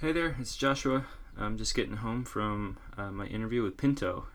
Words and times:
Hey 0.00 0.12
there, 0.12 0.36
it's 0.38 0.54
Joshua. 0.54 1.06
I'm 1.36 1.58
just 1.58 1.74
getting 1.74 1.96
home 1.96 2.24
from 2.24 2.76
uh, 2.96 3.10
my 3.10 3.26
interview 3.26 3.64
with 3.64 3.76
Pinto, 3.76 4.26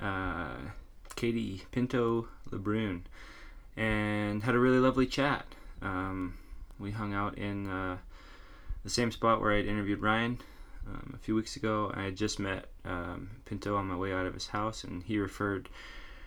uh, 0.00 0.56
Katie 1.14 1.62
Pinto 1.70 2.26
Lebrun, 2.50 3.02
and 3.76 4.42
had 4.42 4.56
a 4.56 4.58
really 4.58 4.80
lovely 4.80 5.06
chat. 5.06 5.46
Um, 5.82 6.36
we 6.80 6.90
hung 6.90 7.14
out 7.14 7.38
in 7.38 7.70
uh, 7.70 7.98
the 8.82 8.90
same 8.90 9.12
spot 9.12 9.40
where 9.40 9.52
I'd 9.52 9.66
interviewed 9.66 10.02
Ryan 10.02 10.40
um, 10.88 11.12
a 11.14 11.18
few 11.18 11.36
weeks 11.36 11.54
ago. 11.54 11.92
I 11.94 12.02
had 12.02 12.16
just 12.16 12.40
met 12.40 12.64
um, 12.84 13.30
Pinto 13.44 13.76
on 13.76 13.86
my 13.86 13.94
way 13.94 14.12
out 14.12 14.26
of 14.26 14.34
his 14.34 14.48
house, 14.48 14.82
and 14.82 15.04
he 15.04 15.16
referred 15.16 15.68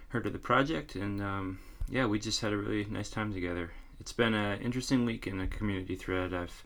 her 0.07 0.21
to 0.21 0.29
the 0.29 0.39
project, 0.39 0.95
and 0.95 1.21
um, 1.21 1.59
yeah, 1.89 2.05
we 2.05 2.19
just 2.19 2.39
had 2.39 2.53
a 2.53 2.57
really 2.57 2.85
nice 2.85 3.09
time 3.09 3.33
together. 3.33 3.71
It's 3.99 4.13
been 4.13 4.33
an 4.33 4.61
interesting 4.61 5.03
week 5.03 5.27
in 5.27 5.39
the 5.39 5.47
community 5.47 5.97
thread. 5.97 6.33
I've 6.33 6.63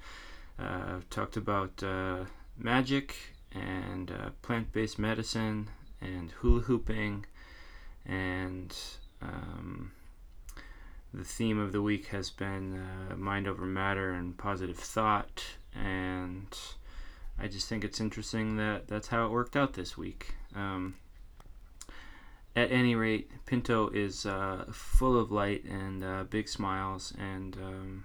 uh, 0.60 1.00
talked 1.10 1.38
about 1.38 1.82
uh, 1.84 2.26
magic 2.58 3.16
and 3.52 4.12
uh, 4.12 4.30
plant-based 4.42 5.00
medicine 5.00 5.70
and 6.02 6.32
hula 6.32 6.62
hooping, 6.62 7.26
and 8.06 8.76
um, 9.22 9.92
the 11.14 11.24
theme 11.24 11.60
of 11.60 11.72
the 11.72 11.82
week 11.82 12.08
has 12.08 12.30
been 12.30 12.78
uh, 12.78 13.16
mind 13.16 13.48
over 13.48 13.66
matter 13.66 14.12
and 14.12 14.38
positive 14.38 14.78
thought. 14.78 15.44
And 15.76 16.58
I 17.40 17.48
just 17.48 17.68
think 17.68 17.84
it's 17.84 18.00
interesting 18.00 18.58
that 18.58 18.88
that's 18.88 19.08
how 19.08 19.26
it 19.26 19.32
worked 19.32 19.56
out 19.56 19.74
this 19.74 19.98
week. 19.98 20.36
Um, 20.56 20.96
at 22.56 22.72
any 22.72 22.96
rate, 22.96 23.32
Pinto 23.46 23.90
is 23.90 24.26
uh, 24.26 24.66
full 24.72 25.20
of 25.20 25.32
light 25.32 25.64
and 25.64 26.04
uh, 26.04 26.24
big 26.24 26.48
smiles 26.48 27.14
and 27.18 27.56
um, 27.58 28.04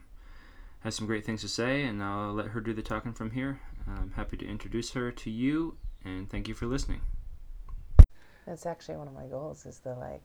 has 0.84 0.94
some 0.94 1.06
great 1.06 1.24
things 1.24 1.40
to 1.40 1.48
say, 1.48 1.82
and 1.82 2.02
I'll 2.02 2.34
let 2.34 2.48
her 2.48 2.60
do 2.60 2.74
the 2.74 2.82
talking 2.82 3.14
from 3.14 3.30
here. 3.30 3.58
I'm 3.88 4.12
happy 4.12 4.36
to 4.36 4.46
introduce 4.46 4.92
her 4.92 5.10
to 5.10 5.30
you, 5.30 5.78
and 6.04 6.28
thank 6.30 6.46
you 6.46 6.52
for 6.52 6.66
listening. 6.66 7.00
That's 8.46 8.66
actually 8.66 8.96
one 8.96 9.08
of 9.08 9.14
my 9.14 9.24
goals 9.24 9.64
is 9.64 9.78
the 9.78 9.94
like, 9.94 10.24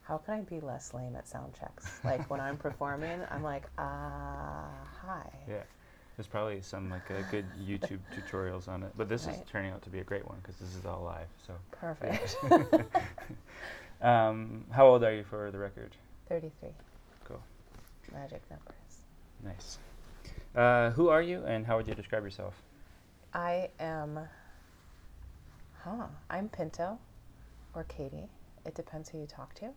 how 0.00 0.16
can 0.16 0.34
I 0.34 0.40
be 0.40 0.60
less 0.60 0.94
lame 0.94 1.14
at 1.14 1.28
sound 1.28 1.52
checks? 1.60 2.00
Like 2.02 2.28
when 2.30 2.40
I'm 2.40 2.56
performing, 2.56 3.20
I'm 3.30 3.42
like, 3.42 3.64
ah, 3.76 4.70
hi. 5.04 5.30
Yeah. 5.46 5.62
There's 6.16 6.26
probably 6.26 6.62
some 6.62 6.90
like 6.90 7.10
uh, 7.10 7.22
good 7.30 7.44
YouTube 7.62 8.00
tutorials 8.16 8.68
on 8.68 8.82
it, 8.82 8.92
but 8.96 9.10
this 9.10 9.26
right. 9.26 9.34
is 9.34 9.42
turning 9.50 9.72
out 9.72 9.82
to 9.82 9.90
be 9.90 9.98
a 10.00 10.04
great 10.04 10.26
one 10.26 10.38
because 10.42 10.56
this 10.56 10.74
is 10.74 10.86
all 10.86 11.02
live. 11.02 11.28
So 11.46 11.52
perfect. 11.70 12.36
um, 14.02 14.64
how 14.70 14.86
old 14.86 15.04
are 15.04 15.14
you 15.14 15.24
for 15.24 15.50
the 15.50 15.58
record? 15.58 15.96
Thirty-three. 16.28 16.74
Cool. 17.24 17.42
Magic 18.12 18.42
numbers. 18.50 18.74
Nice. 19.44 19.78
Uh, 20.54 20.90
who 20.90 21.08
are 21.08 21.22
you, 21.22 21.42
and 21.44 21.66
how 21.66 21.76
would 21.76 21.88
you 21.88 21.94
describe 21.94 22.24
yourself? 22.24 22.62
I 23.32 23.70
am. 23.80 24.20
Huh. 25.82 26.06
I'm 26.28 26.50
Pinto, 26.50 26.98
or 27.74 27.84
Katie. 27.84 28.28
It 28.66 28.74
depends 28.74 29.08
who 29.08 29.18
you 29.18 29.26
talk 29.26 29.54
to. 29.54 29.70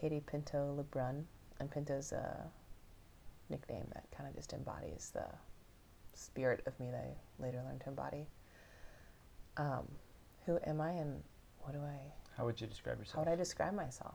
Katie 0.00 0.22
Pinto 0.24 0.72
Lebrun, 0.76 1.24
and 1.58 1.68
Pinto's 1.68 2.12
a 2.12 2.46
nickname 3.50 3.86
that 3.92 4.04
kind 4.16 4.28
of 4.28 4.36
just 4.36 4.52
embodies 4.52 5.10
the 5.12 5.26
spirit 6.14 6.62
of 6.66 6.78
me 6.78 6.90
that 6.90 7.04
I 7.04 7.42
later 7.42 7.60
learned 7.66 7.80
to 7.80 7.88
embody. 7.88 8.26
Um, 9.56 9.88
who 10.46 10.60
am 10.64 10.80
I, 10.80 10.92
and 10.92 11.22
what 11.58 11.72
do 11.72 11.80
I? 11.80 11.98
How 12.36 12.44
would 12.44 12.60
you 12.60 12.68
describe 12.68 13.00
yourself? 13.00 13.16
How 13.16 13.30
would 13.30 13.32
I 13.32 13.36
describe 13.36 13.74
myself? 13.74 14.14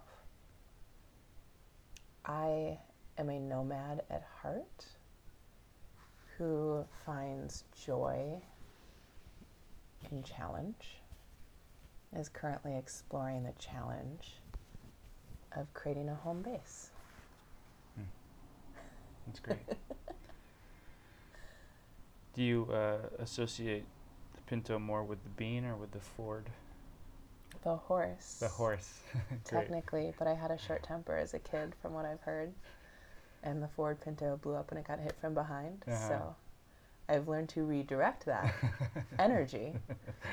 I 2.26 2.80
am 3.18 3.30
a 3.30 3.40
nomad 3.40 4.04
at 4.10 4.26
heart 4.42 4.86
who 6.38 6.86
finds 7.06 7.64
joy 7.86 8.42
in 10.12 10.24
challenge, 10.24 11.00
is 12.16 12.30
currently 12.30 12.76
exploring 12.76 13.44
the 13.44 13.54
challenge 13.60 14.36
of 15.56 15.74
creating 15.74 16.10
a 16.10 16.16
home 16.16 16.42
base. 16.42 16.92
Hmm. 17.96 18.04
That's 19.26 19.40
great. 19.40 19.60
Do 22.36 22.44
you 22.44 22.70
uh, 22.72 22.98
associate 23.20 23.84
the 24.36 24.42
Pinto 24.42 24.78
more 24.78 25.04
with 25.04 25.24
the 25.24 25.30
bean 25.32 25.66
or 25.66 25.76
with 25.76 25.92
the 25.92 26.00
Ford? 26.00 26.46
The 27.64 27.76
horse. 27.76 28.38
The 28.40 28.48
horse. 28.48 29.00
Technically, 29.44 30.14
but 30.20 30.28
I 30.28 30.36
had 30.36 30.52
a 30.52 30.58
short 30.58 30.84
temper 30.84 31.18
as 31.18 31.34
a 31.34 31.40
kid, 31.40 31.74
from 31.82 31.94
what 31.94 32.06
I've 32.06 32.22
heard 32.22 32.54
and 33.44 33.62
the 33.62 33.68
Ford 33.68 34.00
Pinto 34.02 34.38
blew 34.42 34.56
up 34.56 34.72
and 34.72 34.80
it 34.80 34.88
got 34.88 35.00
hit 35.00 35.16
from 35.20 35.34
behind. 35.34 35.84
Uh-huh. 35.88 36.08
So 36.08 36.36
I've 37.10 37.28
learned 37.28 37.50
to 37.50 37.64
redirect 37.64 38.26
that 38.26 38.54
energy 39.20 39.74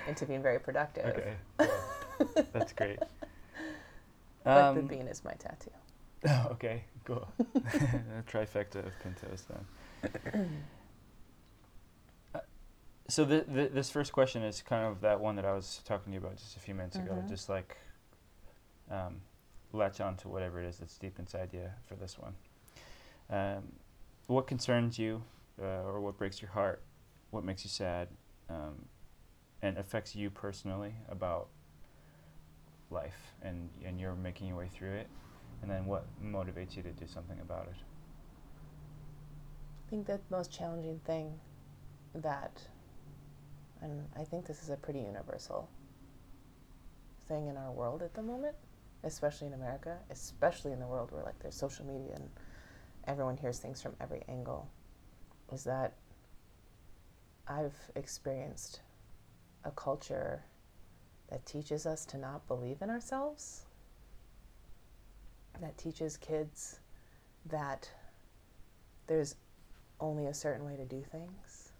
into 0.09 0.27
being 0.27 0.43
very 0.43 0.59
productive. 0.59 1.05
Okay, 1.07 2.45
that's 2.53 2.73
great. 2.73 2.99
but 4.43 4.65
um, 4.65 4.75
the 4.77 4.83
bean 4.83 5.07
is 5.07 5.25
my 5.25 5.35
tattoo. 5.35 5.71
okay, 6.53 6.85
cool. 7.05 7.29
trifecta 8.27 8.87
of 8.87 8.93
Pintos 9.03 9.45
then. 9.49 10.51
Uh, 12.35 12.41
so 13.09 13.25
the, 13.25 13.45
the, 13.47 13.69
this 13.69 13.91
first 13.91 14.13
question 14.13 14.43
is 14.43 14.61
kind 14.61 14.85
of 14.85 15.01
that 15.03 15.21
one 15.21 15.37
that 15.37 15.45
I 15.45 15.53
was 15.53 15.81
talking 15.85 16.07
to 16.07 16.19
you 16.19 16.19
about 16.19 16.37
just 16.37 16.57
a 16.57 16.59
few 16.59 16.75
minutes 16.75 16.97
mm-hmm. 16.97 17.13
ago. 17.13 17.23
Just 17.29 17.49
like 17.49 17.77
um, 18.91 19.21
latch 19.73 20.01
on 20.01 20.17
to 20.17 20.29
whatever 20.29 20.61
it 20.61 20.67
is 20.67 20.79
that's 20.79 20.99
deep 20.99 21.19
inside 21.21 21.51
you 21.53 21.71
for 21.87 21.95
this 21.95 22.19
one. 22.19 22.35
Um, 23.31 23.73
what 24.27 24.47
concerns 24.47 24.99
you, 24.99 25.23
uh, 25.61 25.83
or 25.83 26.01
what 26.01 26.17
breaks 26.17 26.41
your 26.41 26.51
heart? 26.51 26.83
What 27.31 27.45
makes 27.45 27.65
you 27.65 27.71
sad, 27.71 28.09
um, 28.49 28.87
and 29.63 29.79
affects 29.79 30.15
you 30.15 30.31
personally 30.31 30.95
about 31.09 31.49
life, 32.91 33.35
and 33.43 33.71
and 33.85 34.01
you're 34.01 34.15
making 34.15 34.47
your 34.47 34.57
way 34.57 34.69
through 34.69 34.95
it, 34.95 35.09
and 35.63 35.71
then 35.71 35.87
what 35.87 36.07
motivates 36.23 36.77
you 36.77 36.83
to 36.83 36.93
do 36.93 37.07
something 37.07 37.39
about 37.41 37.67
it? 37.67 37.77
I 39.87 39.91
think 39.91 40.07
the 40.07 40.21
most 40.31 40.51
challenging 40.51 41.01
thing 41.05 41.39
that, 42.15 42.63
and 43.83 44.07
I 44.17 44.25
think 44.25 44.47
this 44.47 44.63
is 44.63 44.71
a 44.71 44.77
pretty 44.77 45.01
universal 45.01 45.69
thing 47.29 47.49
in 47.49 47.57
our 47.57 47.73
world 47.73 48.03
at 48.03 48.15
the 48.15 48.23
moment, 48.23 48.55
especially 49.03 49.47
in 49.47 49.55
America, 49.55 49.99
especially 50.11 50.73
in 50.73 50.81
the 50.81 50.87
world 50.87 51.11
where 51.13 51.23
like 51.23 51.39
there's 51.41 51.55
social 51.55 51.85
media 51.85 52.15
and 52.15 52.29
everyone 53.07 53.37
hears 53.37 53.59
things 53.59 53.83
from 53.83 53.95
every 54.01 54.23
angle 54.29 54.69
is 55.53 55.65
that 55.65 55.95
I've 57.47 57.77
experienced 57.95 58.81
a 59.65 59.71
culture 59.71 60.43
that 61.31 61.45
teaches 61.47 61.87
us 61.87 62.05
to 62.07 62.19
not 62.19 62.47
believe 62.49 62.83
in 62.83 62.91
ourselves, 62.91 63.67
that 65.61 65.77
teaches 65.77 66.17
kids 66.17 66.81
that 67.47 67.89
there's 69.07 69.37
only 70.01 70.27
a 70.27 70.35
certain 70.35 70.65
way 70.65 70.77
to 70.77 70.85
do 70.85 71.03
things, 71.03 71.73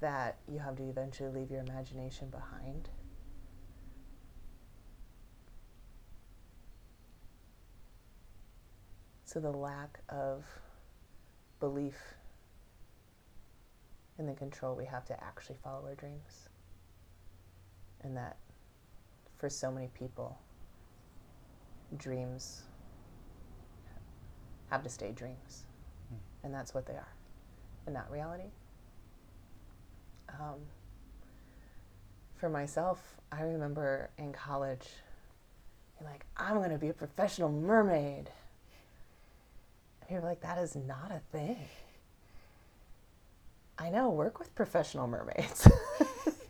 that 0.00 0.36
you 0.48 0.58
have 0.58 0.76
to 0.76 0.84
eventually 0.84 1.30
leave 1.30 1.50
your 1.50 1.60
imagination 1.60 2.28
behind. 2.28 2.88
So 9.28 9.40
the 9.40 9.50
lack 9.50 9.98
of 10.08 10.46
belief 11.60 12.14
in 14.18 14.24
the 14.24 14.32
control 14.32 14.74
we 14.74 14.86
have 14.86 15.04
to 15.04 15.22
actually 15.22 15.56
follow 15.62 15.84
our 15.84 15.94
dreams. 15.94 16.48
And 18.00 18.16
that 18.16 18.38
for 19.36 19.50
so 19.50 19.70
many 19.70 19.88
people, 19.88 20.38
dreams 21.98 22.62
have 24.70 24.82
to 24.82 24.88
stay 24.88 25.12
dreams. 25.12 25.64
Mm. 26.10 26.16
And 26.44 26.54
that's 26.54 26.72
what 26.72 26.86
they 26.86 26.94
are, 26.94 27.12
and 27.84 27.94
not 27.94 28.10
reality. 28.10 28.48
Um, 30.40 30.60
for 32.36 32.48
myself, 32.48 33.18
I 33.30 33.42
remember 33.42 34.08
in 34.16 34.32
college, 34.32 34.86
being 35.98 36.10
like, 36.10 36.24
I'm 36.34 36.56
going 36.56 36.70
to 36.70 36.78
be 36.78 36.88
a 36.88 36.94
professional 36.94 37.50
mermaid. 37.50 38.30
You're 40.10 40.22
like, 40.22 40.40
that 40.40 40.58
is 40.58 40.74
not 40.74 41.10
a 41.10 41.20
thing. 41.36 41.58
I 43.78 43.90
know, 43.90 44.10
work 44.10 44.38
with 44.38 44.54
professional 44.54 45.06
mermaids. 45.06 45.68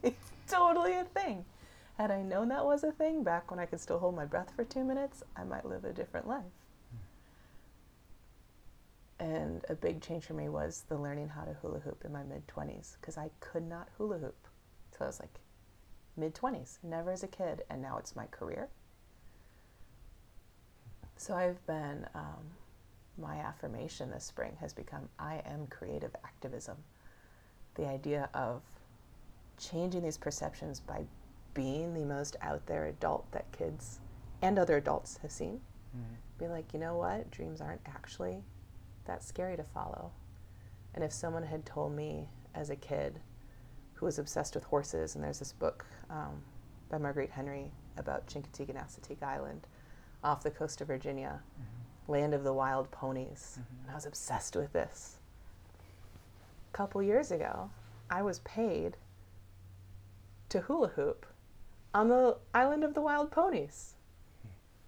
it's 0.02 0.30
totally 0.48 0.94
a 0.94 1.04
thing. 1.04 1.44
Had 1.98 2.10
I 2.10 2.22
known 2.22 2.48
that 2.48 2.64
was 2.64 2.84
a 2.84 2.92
thing 2.92 3.22
back 3.24 3.50
when 3.50 3.58
I 3.58 3.66
could 3.66 3.80
still 3.80 3.98
hold 3.98 4.14
my 4.14 4.24
breath 4.24 4.52
for 4.54 4.64
two 4.64 4.84
minutes, 4.84 5.22
I 5.36 5.44
might 5.44 5.66
live 5.66 5.84
a 5.84 5.92
different 5.92 6.28
life. 6.28 6.44
And 9.20 9.64
a 9.68 9.74
big 9.74 10.00
change 10.00 10.24
for 10.24 10.34
me 10.34 10.48
was 10.48 10.84
the 10.88 10.96
learning 10.96 11.28
how 11.28 11.42
to 11.42 11.54
hula 11.54 11.80
hoop 11.80 12.04
in 12.04 12.12
my 12.12 12.22
mid 12.22 12.46
20s 12.46 12.96
because 13.00 13.18
I 13.18 13.30
could 13.40 13.68
not 13.68 13.88
hula 13.98 14.18
hoop. 14.18 14.46
So 14.96 15.04
I 15.04 15.08
was 15.08 15.18
like 15.18 15.40
mid 16.16 16.34
20s, 16.34 16.78
never 16.84 17.10
as 17.10 17.24
a 17.24 17.28
kid, 17.28 17.62
and 17.68 17.82
now 17.82 17.98
it's 17.98 18.14
my 18.14 18.26
career. 18.26 18.68
So 21.16 21.34
I've 21.34 21.64
been 21.66 22.06
um, 22.14 22.44
my 23.18 23.36
affirmation 23.36 24.10
this 24.10 24.24
spring 24.24 24.56
has 24.60 24.72
become 24.72 25.08
I 25.18 25.42
am 25.46 25.66
creative 25.68 26.14
activism. 26.24 26.76
the 27.74 27.86
idea 27.86 28.28
of 28.34 28.62
changing 29.56 30.02
these 30.02 30.18
perceptions 30.18 30.80
by 30.80 31.04
being 31.54 31.94
the 31.94 32.04
most 32.04 32.36
out 32.42 32.66
there 32.66 32.86
adult 32.86 33.30
that 33.32 33.50
kids 33.52 34.00
and 34.42 34.58
other 34.58 34.76
adults 34.76 35.18
have 35.22 35.30
seen. 35.32 35.60
Mm-hmm. 35.96 36.14
Be 36.38 36.48
like, 36.48 36.72
you 36.72 36.78
know 36.78 36.96
what? 36.96 37.30
Dreams 37.30 37.60
aren't 37.60 37.80
actually 37.86 38.42
that 39.06 39.24
scary 39.24 39.56
to 39.56 39.64
follow. 39.64 40.12
And 40.94 41.02
if 41.04 41.12
someone 41.12 41.42
had 41.44 41.64
told 41.66 41.94
me 41.94 42.28
as 42.54 42.70
a 42.70 42.76
kid 42.76 43.20
who 43.94 44.06
was 44.06 44.18
obsessed 44.18 44.54
with 44.54 44.64
horses, 44.64 45.14
and 45.14 45.24
there's 45.24 45.38
this 45.40 45.52
book 45.52 45.84
um, 46.10 46.42
by 46.88 46.98
Marguerite 46.98 47.30
Henry 47.30 47.72
about 47.96 48.26
Chincoteague 48.26 48.70
and 48.70 48.78
Assateague 48.78 49.22
Island 49.22 49.66
off 50.22 50.42
the 50.42 50.50
coast 50.50 50.80
of 50.80 50.86
Virginia, 50.88 51.40
mm-hmm. 51.60 51.77
Land 52.08 52.34
of 52.34 52.42
the 52.42 52.52
wild 52.52 52.90
ponies. 52.90 53.58
Mm-hmm. 53.60 53.82
And 53.82 53.90
I 53.90 53.94
was 53.94 54.06
obsessed 54.06 54.56
with 54.56 54.72
this. 54.72 55.18
A 56.72 56.76
couple 56.76 57.02
years 57.02 57.30
ago, 57.30 57.70
I 58.10 58.22
was 58.22 58.40
paid 58.40 58.96
to 60.48 60.60
hula 60.60 60.88
hoop 60.88 61.26
on 61.94 62.08
the 62.08 62.36
island 62.54 62.84
of 62.84 62.94
the 62.94 63.00
wild 63.00 63.30
ponies. 63.30 63.94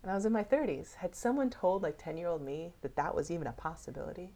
And 0.03 0.11
I 0.11 0.15
was 0.15 0.25
in 0.25 0.33
my 0.33 0.45
30s. 0.45 0.95
Had 0.95 1.15
someone 1.15 1.51
told 1.51 1.83
like 1.83 1.99
10 1.99 2.17
year 2.17 2.29
old 2.29 2.43
me 2.43 2.73
that 2.83 2.97
that 2.97 3.15
was 3.15 3.31
even 3.31 3.47
a 3.47 3.53
possibility, 3.53 4.33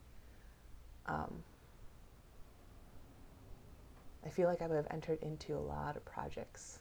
um, 1.06 1.42
I 4.24 4.28
feel 4.28 4.48
like 4.48 4.62
I 4.62 4.66
would 4.66 4.76
have 4.76 4.86
entered 4.90 5.22
into 5.22 5.54
a 5.54 5.60
lot 5.60 5.96
of 5.96 6.04
projects 6.04 6.80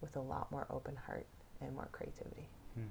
with 0.00 0.16
a 0.16 0.20
lot 0.20 0.50
more 0.50 0.66
open 0.70 0.96
heart 0.96 1.26
and 1.60 1.74
more 1.74 1.88
creativity. 1.92 2.48
Hmm. 2.74 2.86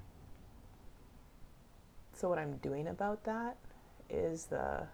So, 2.20 2.28
what 2.28 2.38
I'm 2.38 2.58
doing 2.58 2.90
about 2.90 3.24
that 3.24 3.56
is 4.10 4.44
the 4.48 4.86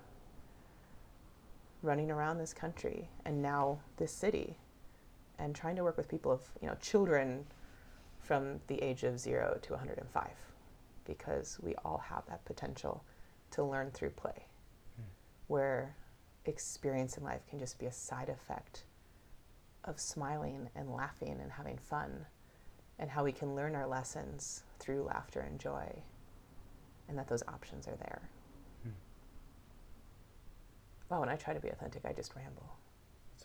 running 1.81 2.11
around 2.11 2.37
this 2.37 2.53
country 2.53 3.09
and 3.25 3.41
now 3.41 3.79
this 3.97 4.11
city 4.11 4.55
and 5.39 5.55
trying 5.55 5.75
to 5.77 5.83
work 5.83 5.97
with 5.97 6.07
people 6.07 6.31
of, 6.31 6.41
you 6.61 6.67
know, 6.67 6.75
children 6.75 7.47
from 8.19 8.59
the 8.67 8.79
age 8.79 9.03
of 9.03 9.19
zero 9.19 9.57
to 9.63 9.71
105 9.71 10.27
because 11.03 11.57
we 11.63 11.73
all 11.83 11.97
have 11.97 12.21
that 12.27 12.45
potential 12.45 13.03
to 13.49 13.63
learn 13.63 13.89
through 13.89 14.11
play, 14.11 14.45
hmm. 14.95 15.07
where 15.47 15.95
experience 16.45 17.17
in 17.17 17.23
life 17.23 17.41
can 17.49 17.57
just 17.57 17.79
be 17.79 17.87
a 17.87 17.91
side 17.91 18.29
effect 18.29 18.83
of 19.85 19.99
smiling 19.99 20.69
and 20.75 20.93
laughing 20.93 21.39
and 21.41 21.51
having 21.51 21.79
fun, 21.79 22.27
and 22.99 23.09
how 23.09 23.23
we 23.23 23.31
can 23.31 23.55
learn 23.55 23.75
our 23.75 23.87
lessons 23.87 24.61
through 24.77 25.01
laughter 25.01 25.39
and 25.39 25.59
joy, 25.59 26.03
and 27.07 27.17
that 27.17 27.27
those 27.27 27.43
options 27.47 27.87
are 27.87 27.95
there. 27.95 28.21
Hmm. 28.83 28.89
Wow, 31.09 31.19
when 31.21 31.29
I 31.29 31.35
try 31.35 31.53
to 31.53 31.59
be 31.59 31.69
authentic, 31.69 32.05
I 32.05 32.13
just 32.13 32.35
ramble. 32.35 32.75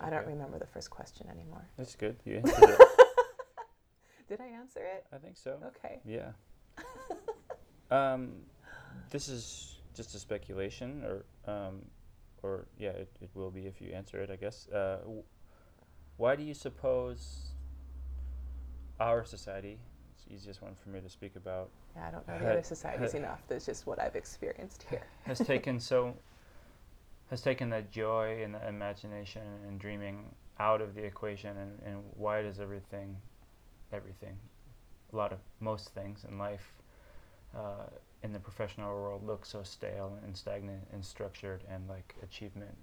Okay. 0.01 0.07
I 0.07 0.11
don't 0.11 0.27
remember 0.27 0.59
the 0.59 0.67
first 0.67 0.91
question 0.91 1.29
anymore. 1.29 1.67
That's 1.77 1.95
good. 1.95 2.17
You 2.25 2.37
answered 2.45 2.71
it. 2.71 2.79
Did 4.29 4.41
I 4.41 4.47
answer 4.47 4.81
it? 4.81 5.07
I 5.13 5.19
think 5.19 5.37
so. 5.37 5.59
Okay. 5.67 6.01
Yeah. 6.05 6.31
um, 7.91 8.33
this 9.11 9.29
is 9.29 9.81
just 9.95 10.15
a 10.15 10.19
speculation, 10.19 11.05
or 11.05 11.25
um, 11.53 11.83
or 12.43 12.67
yeah, 12.79 12.91
it, 12.91 13.11
it 13.21 13.31
will 13.35 13.51
be 13.51 13.67
if 13.67 13.81
you 13.81 13.93
answer 13.93 14.23
it, 14.23 14.31
I 14.31 14.37
guess. 14.37 14.69
Uh, 14.69 14.99
why 16.17 16.37
do 16.37 16.43
you 16.43 16.55
suppose 16.55 17.51
our 19.01 19.25
society, 19.25 19.79
easiest 20.33 20.63
one 20.63 20.75
for 20.75 20.91
me 20.91 21.01
to 21.01 21.09
speak 21.09 21.37
about. 21.37 21.71
Yeah, 21.97 22.09
I 22.09 22.11
don't 22.11 22.27
know 22.29 22.39
the 22.39 22.51
other 22.51 22.63
societies 22.63 23.15
enough. 23.15 23.43
That's 23.49 23.67
just 23.67 23.87
what 23.87 23.99
I've 24.01 24.17
experienced 24.17 24.85
here. 24.89 25.03
has 25.25 25.39
taken 25.39 25.81
so, 25.81 26.17
has 27.31 27.41
taken 27.43 27.71
that 27.71 27.91
joy 27.91 28.43
and 28.43 28.55
the 28.55 28.69
imagination 28.69 29.43
and 29.67 29.79
dreaming 29.79 30.35
out 30.59 30.81
of 30.81 30.95
the 30.95 31.03
equation, 31.03 31.57
and, 31.57 31.79
and 31.85 32.03
why 32.17 32.43
does 32.43 32.61
everything, 32.61 33.17
everything, 33.93 34.37
a 35.13 35.17
lot 35.17 35.33
of 35.33 35.39
most 35.61 35.89
things 35.91 36.25
in 36.29 36.39
life, 36.39 36.73
uh, 37.57 37.87
in 38.23 38.33
the 38.33 38.39
professional 38.39 38.95
world 38.95 39.27
look 39.27 39.47
so 39.47 39.63
stale 39.63 40.19
and 40.25 40.37
stagnant 40.37 40.87
and 40.93 41.05
structured 41.05 41.63
and 41.71 41.89
like 41.89 42.15
achievement 42.23 42.77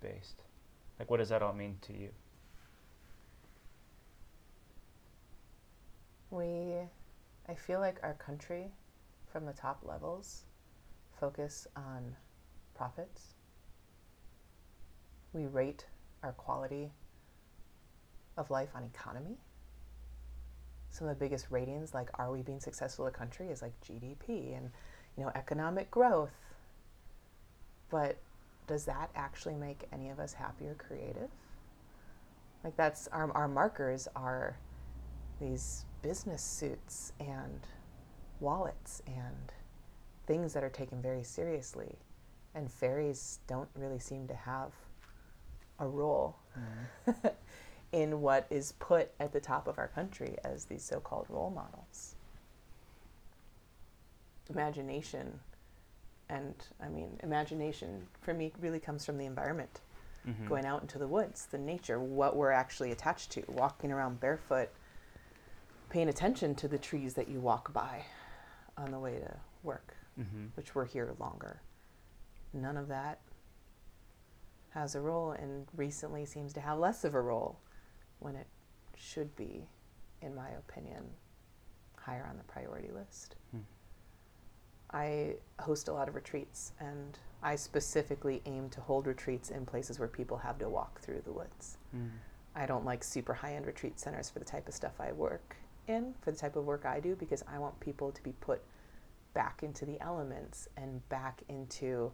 based? 0.00 0.42
Like, 0.98 1.10
what 1.10 1.16
does 1.16 1.30
that 1.30 1.42
all 1.42 1.54
mean 1.54 1.78
to 1.82 1.92
you? 1.92 2.10
We, 6.32 6.78
I 7.48 7.54
feel 7.54 7.78
like 7.78 8.00
our 8.02 8.14
country, 8.14 8.72
from 9.30 9.46
the 9.46 9.52
top 9.52 9.82
levels, 9.84 10.42
focus 11.20 11.68
on 11.76 12.16
profits. 12.74 13.34
We 15.32 15.46
rate 15.46 15.86
our 16.24 16.32
quality 16.32 16.90
of 18.36 18.50
life 18.50 18.70
on 18.74 18.82
economy 18.82 19.36
some 20.92 21.08
of 21.08 21.18
the 21.18 21.24
biggest 21.24 21.46
ratings, 21.50 21.94
like 21.94 22.10
are 22.18 22.30
we 22.30 22.42
being 22.42 22.60
successful 22.60 23.06
as 23.06 23.14
a 23.14 23.16
country, 23.16 23.48
is 23.48 23.62
like 23.62 23.72
GDP 23.80 24.56
and 24.56 24.70
you 25.16 25.24
know 25.24 25.32
economic 25.34 25.90
growth. 25.90 26.34
But 27.90 28.18
does 28.66 28.84
that 28.84 29.10
actually 29.14 29.54
make 29.54 29.88
any 29.92 30.10
of 30.10 30.20
us 30.20 30.34
happy 30.34 30.66
or 30.66 30.74
creative? 30.74 31.30
Like 32.62 32.76
that's 32.76 33.08
our 33.08 33.32
our 33.32 33.48
markers 33.48 34.06
are 34.14 34.58
these 35.40 35.86
business 36.02 36.42
suits 36.42 37.12
and 37.20 37.60
wallets 38.40 39.02
and 39.06 39.52
things 40.26 40.52
that 40.52 40.64
are 40.64 40.70
taken 40.70 41.00
very 41.00 41.22
seriously. 41.22 41.96
And 42.54 42.70
fairies 42.70 43.38
don't 43.46 43.68
really 43.74 43.98
seem 43.98 44.28
to 44.28 44.34
have 44.34 44.72
a 45.78 45.86
role. 45.86 46.36
Mm. 47.06 47.32
in 47.92 48.22
what 48.22 48.46
is 48.50 48.72
put 48.78 49.10
at 49.20 49.32
the 49.32 49.40
top 49.40 49.68
of 49.68 49.78
our 49.78 49.88
country 49.88 50.36
as 50.44 50.64
these 50.64 50.82
so 50.82 50.98
called 50.98 51.26
role 51.28 51.50
models. 51.50 52.16
Imagination, 54.48 55.38
and 56.28 56.54
I 56.80 56.88
mean, 56.88 57.20
imagination 57.22 58.06
for 58.22 58.32
me 58.32 58.52
really 58.60 58.80
comes 58.80 59.04
from 59.04 59.18
the 59.18 59.26
environment. 59.26 59.80
Mm-hmm. 60.26 60.48
Going 60.48 60.64
out 60.64 60.82
into 60.82 60.98
the 60.98 61.06
woods, 61.06 61.46
the 61.50 61.58
nature, 61.58 62.00
what 62.00 62.36
we're 62.36 62.52
actually 62.52 62.92
attached 62.92 63.30
to, 63.32 63.44
walking 63.48 63.92
around 63.92 64.20
barefoot, 64.20 64.70
paying 65.92 66.08
attention 66.08 66.54
to 66.54 66.66
the 66.66 66.78
trees 66.78 67.12
that 67.12 67.28
you 67.28 67.38
walk 67.38 67.70
by 67.74 68.02
on 68.78 68.90
the 68.90 68.98
way 68.98 69.18
to 69.18 69.36
work, 69.62 69.94
mm-hmm. 70.18 70.46
which 70.54 70.74
we're 70.74 70.86
here 70.86 71.14
longer. 71.20 71.60
None 72.54 72.78
of 72.78 72.88
that 72.88 73.20
has 74.70 74.94
a 74.94 75.00
role 75.02 75.32
and 75.32 75.66
recently 75.76 76.24
seems 76.24 76.54
to 76.54 76.62
have 76.62 76.78
less 76.78 77.04
of 77.04 77.14
a 77.14 77.20
role 77.20 77.58
when 78.20 78.34
it 78.34 78.46
should 78.96 79.36
be, 79.36 79.66
in 80.22 80.34
my 80.34 80.48
opinion, 80.66 81.04
higher 81.98 82.26
on 82.28 82.38
the 82.38 82.44
priority 82.44 82.90
list. 82.90 83.36
Hmm. 83.50 83.58
I 84.92 85.34
host 85.60 85.88
a 85.88 85.92
lot 85.92 86.08
of 86.08 86.14
retreats, 86.14 86.72
and 86.80 87.18
I 87.42 87.54
specifically 87.56 88.40
aim 88.46 88.70
to 88.70 88.80
hold 88.80 89.06
retreats 89.06 89.50
in 89.50 89.66
places 89.66 89.98
where 89.98 90.08
people 90.08 90.38
have 90.38 90.58
to 90.60 90.70
walk 90.70 91.02
through 91.02 91.20
the 91.26 91.32
woods. 91.32 91.76
Hmm. 91.90 92.06
I 92.54 92.64
don't 92.64 92.86
like 92.86 93.04
super 93.04 93.34
high 93.34 93.56
end 93.56 93.66
retreat 93.66 94.00
centers 94.00 94.30
for 94.30 94.38
the 94.38 94.44
type 94.46 94.68
of 94.68 94.74
stuff 94.74 94.94
I 94.98 95.12
work 95.12 95.56
in, 95.88 96.14
for 96.20 96.30
the 96.30 96.38
type 96.38 96.56
of 96.56 96.64
work 96.64 96.84
I 96.84 97.00
do, 97.00 97.16
because 97.16 97.42
I 97.46 97.58
want 97.58 97.78
people 97.80 98.12
to 98.12 98.22
be 98.22 98.32
put 98.40 98.62
back 99.34 99.62
into 99.62 99.84
the 99.84 100.00
elements 100.00 100.68
and 100.76 101.06
back 101.08 101.42
into 101.48 102.12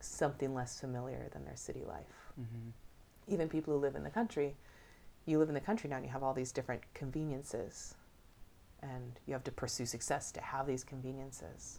something 0.00 0.54
less 0.54 0.80
familiar 0.80 1.28
than 1.32 1.44
their 1.44 1.56
city 1.56 1.84
life. 1.86 2.32
Mm-hmm. 2.40 3.32
Even 3.32 3.48
people 3.48 3.74
who 3.74 3.80
live 3.80 3.94
in 3.94 4.02
the 4.02 4.10
country 4.10 4.56
you 5.26 5.38
live 5.38 5.48
in 5.48 5.54
the 5.54 5.60
country 5.60 5.88
now 5.88 5.96
and 5.96 6.04
you 6.04 6.10
have 6.10 6.22
all 6.22 6.34
these 6.34 6.52
different 6.52 6.82
conveniences 6.94 7.94
and 8.82 9.20
you 9.26 9.32
have 9.32 9.44
to 9.44 9.52
pursue 9.52 9.86
success 9.86 10.32
to 10.32 10.40
have 10.40 10.66
these 10.66 10.82
conveniences 10.82 11.78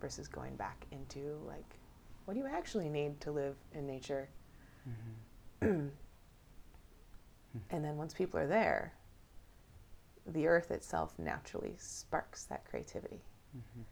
versus 0.00 0.28
going 0.28 0.56
back 0.56 0.86
into 0.90 1.38
like 1.46 1.78
what 2.24 2.34
do 2.34 2.40
you 2.40 2.46
actually 2.46 2.88
need 2.88 3.20
to 3.20 3.30
live 3.30 3.56
in 3.74 3.86
nature 3.86 4.28
mm-hmm. 4.88 5.88
and 7.70 7.84
then 7.84 7.96
once 7.96 8.14
people 8.14 8.40
are 8.40 8.46
there 8.46 8.94
the 10.26 10.46
earth 10.46 10.70
itself 10.70 11.14
naturally 11.18 11.74
sparks 11.78 12.44
that 12.44 12.64
creativity 12.64 13.22
mm-hmm. 13.56 13.82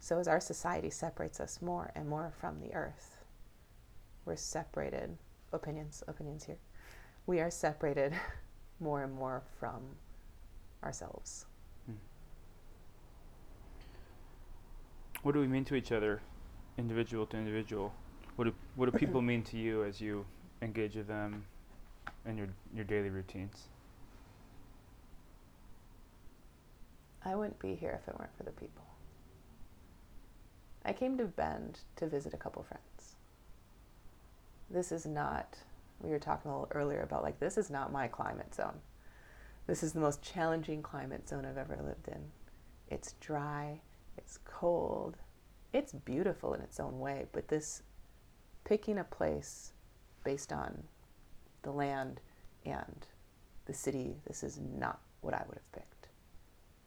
so 0.00 0.18
as 0.18 0.28
our 0.28 0.40
society 0.40 0.90
separates 0.90 1.40
us 1.40 1.62
more 1.62 1.90
and 1.94 2.08
more 2.08 2.32
from 2.40 2.60
the 2.60 2.72
earth 2.74 3.24
we're 4.24 4.36
separated 4.36 5.16
opinions 5.52 6.02
opinions 6.08 6.44
here 6.44 6.58
we 7.26 7.40
are 7.40 7.50
separated 7.50 8.12
more 8.80 9.02
and 9.02 9.14
more 9.14 9.42
from 9.58 9.82
ourselves. 10.82 11.46
Hmm. 11.86 11.92
What 15.22 15.32
do 15.32 15.40
we 15.40 15.46
mean 15.46 15.64
to 15.66 15.74
each 15.74 15.92
other, 15.92 16.20
individual 16.78 17.26
to 17.26 17.36
individual? 17.36 17.92
What 18.36 18.44
do 18.44 18.54
what 18.74 18.90
do 18.90 18.98
people 18.98 19.22
mean 19.30 19.42
to 19.44 19.56
you 19.56 19.84
as 19.84 20.00
you 20.00 20.24
engage 20.60 20.96
with 20.96 21.06
them 21.06 21.44
in 22.26 22.36
your 22.36 22.48
your 22.74 22.84
daily 22.84 23.10
routines? 23.10 23.68
I 27.24 27.34
wouldn't 27.34 27.58
be 27.58 27.74
here 27.74 27.98
if 28.02 28.08
it 28.08 28.18
weren't 28.18 28.36
for 28.36 28.42
the 28.42 28.50
people. 28.50 28.84
I 30.84 30.92
came 30.92 31.16
to 31.18 31.24
Bend 31.24 31.80
to 31.96 32.08
visit 32.08 32.34
a 32.34 32.38
couple 32.38 32.62
friends. 32.62 33.16
this 34.70 34.90
is 34.90 35.06
not, 35.06 35.56
we 36.00 36.10
were 36.10 36.18
talking 36.18 36.50
a 36.50 36.54
little 36.54 36.72
earlier 36.74 37.02
about 37.02 37.22
like, 37.22 37.38
this 37.38 37.58
is 37.58 37.70
not 37.70 37.92
my 37.92 38.08
climate 38.08 38.54
zone. 38.54 38.80
This 39.66 39.82
is 39.82 39.92
the 39.92 40.00
most 40.00 40.22
challenging 40.22 40.82
climate 40.82 41.28
zone 41.28 41.44
I've 41.44 41.58
ever 41.58 41.76
lived 41.76 42.08
in. 42.08 42.22
It's 42.88 43.12
dry, 43.20 43.80
it's 44.18 44.38
cold, 44.44 45.16
it's 45.72 45.92
beautiful 45.92 46.54
in 46.54 46.60
its 46.60 46.80
own 46.80 46.98
way, 46.98 47.26
but 47.32 47.48
this 47.48 47.82
picking 48.64 48.98
a 48.98 49.04
place 49.04 49.72
based 50.24 50.52
on 50.52 50.82
the 51.62 51.70
land 51.70 52.20
and 52.64 53.06
the 53.66 53.74
city, 53.74 54.16
this 54.26 54.42
is 54.42 54.58
not 54.76 55.00
what 55.20 55.34
I 55.34 55.42
would 55.46 55.56
have 55.56 55.72
picked. 55.72 55.91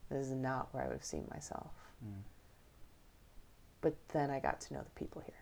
This 0.10 0.28
is 0.28 0.34
not 0.34 0.70
where 0.72 0.84
I 0.84 0.88
would 0.88 0.94
have 0.94 1.04
seen 1.04 1.28
myself. 1.32 1.72
Mm. 2.06 2.22
But 3.82 3.96
then 4.14 4.30
I 4.30 4.40
got 4.40 4.62
to 4.62 4.74
know 4.74 4.82
the 4.82 5.00
people 5.00 5.22
here. 5.26 5.36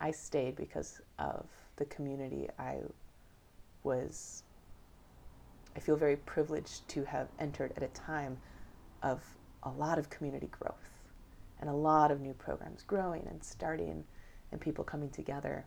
I 0.00 0.10
stayed 0.10 0.56
because 0.56 1.00
of 1.18 1.46
the 1.76 1.84
community 1.86 2.48
I 2.58 2.78
was 3.82 4.42
I 5.74 5.78
feel 5.78 5.96
very 5.96 6.16
privileged 6.16 6.88
to 6.88 7.04
have 7.04 7.28
entered 7.38 7.72
at 7.76 7.82
a 7.82 7.88
time 7.88 8.38
of 9.02 9.22
a 9.62 9.70
lot 9.70 9.98
of 9.98 10.08
community 10.08 10.48
growth 10.50 10.90
and 11.60 11.68
a 11.68 11.72
lot 11.72 12.10
of 12.10 12.20
new 12.20 12.32
programs 12.32 12.82
growing 12.82 13.26
and 13.28 13.44
starting 13.44 14.04
and 14.52 14.60
people 14.60 14.84
coming 14.84 15.10
together. 15.10 15.66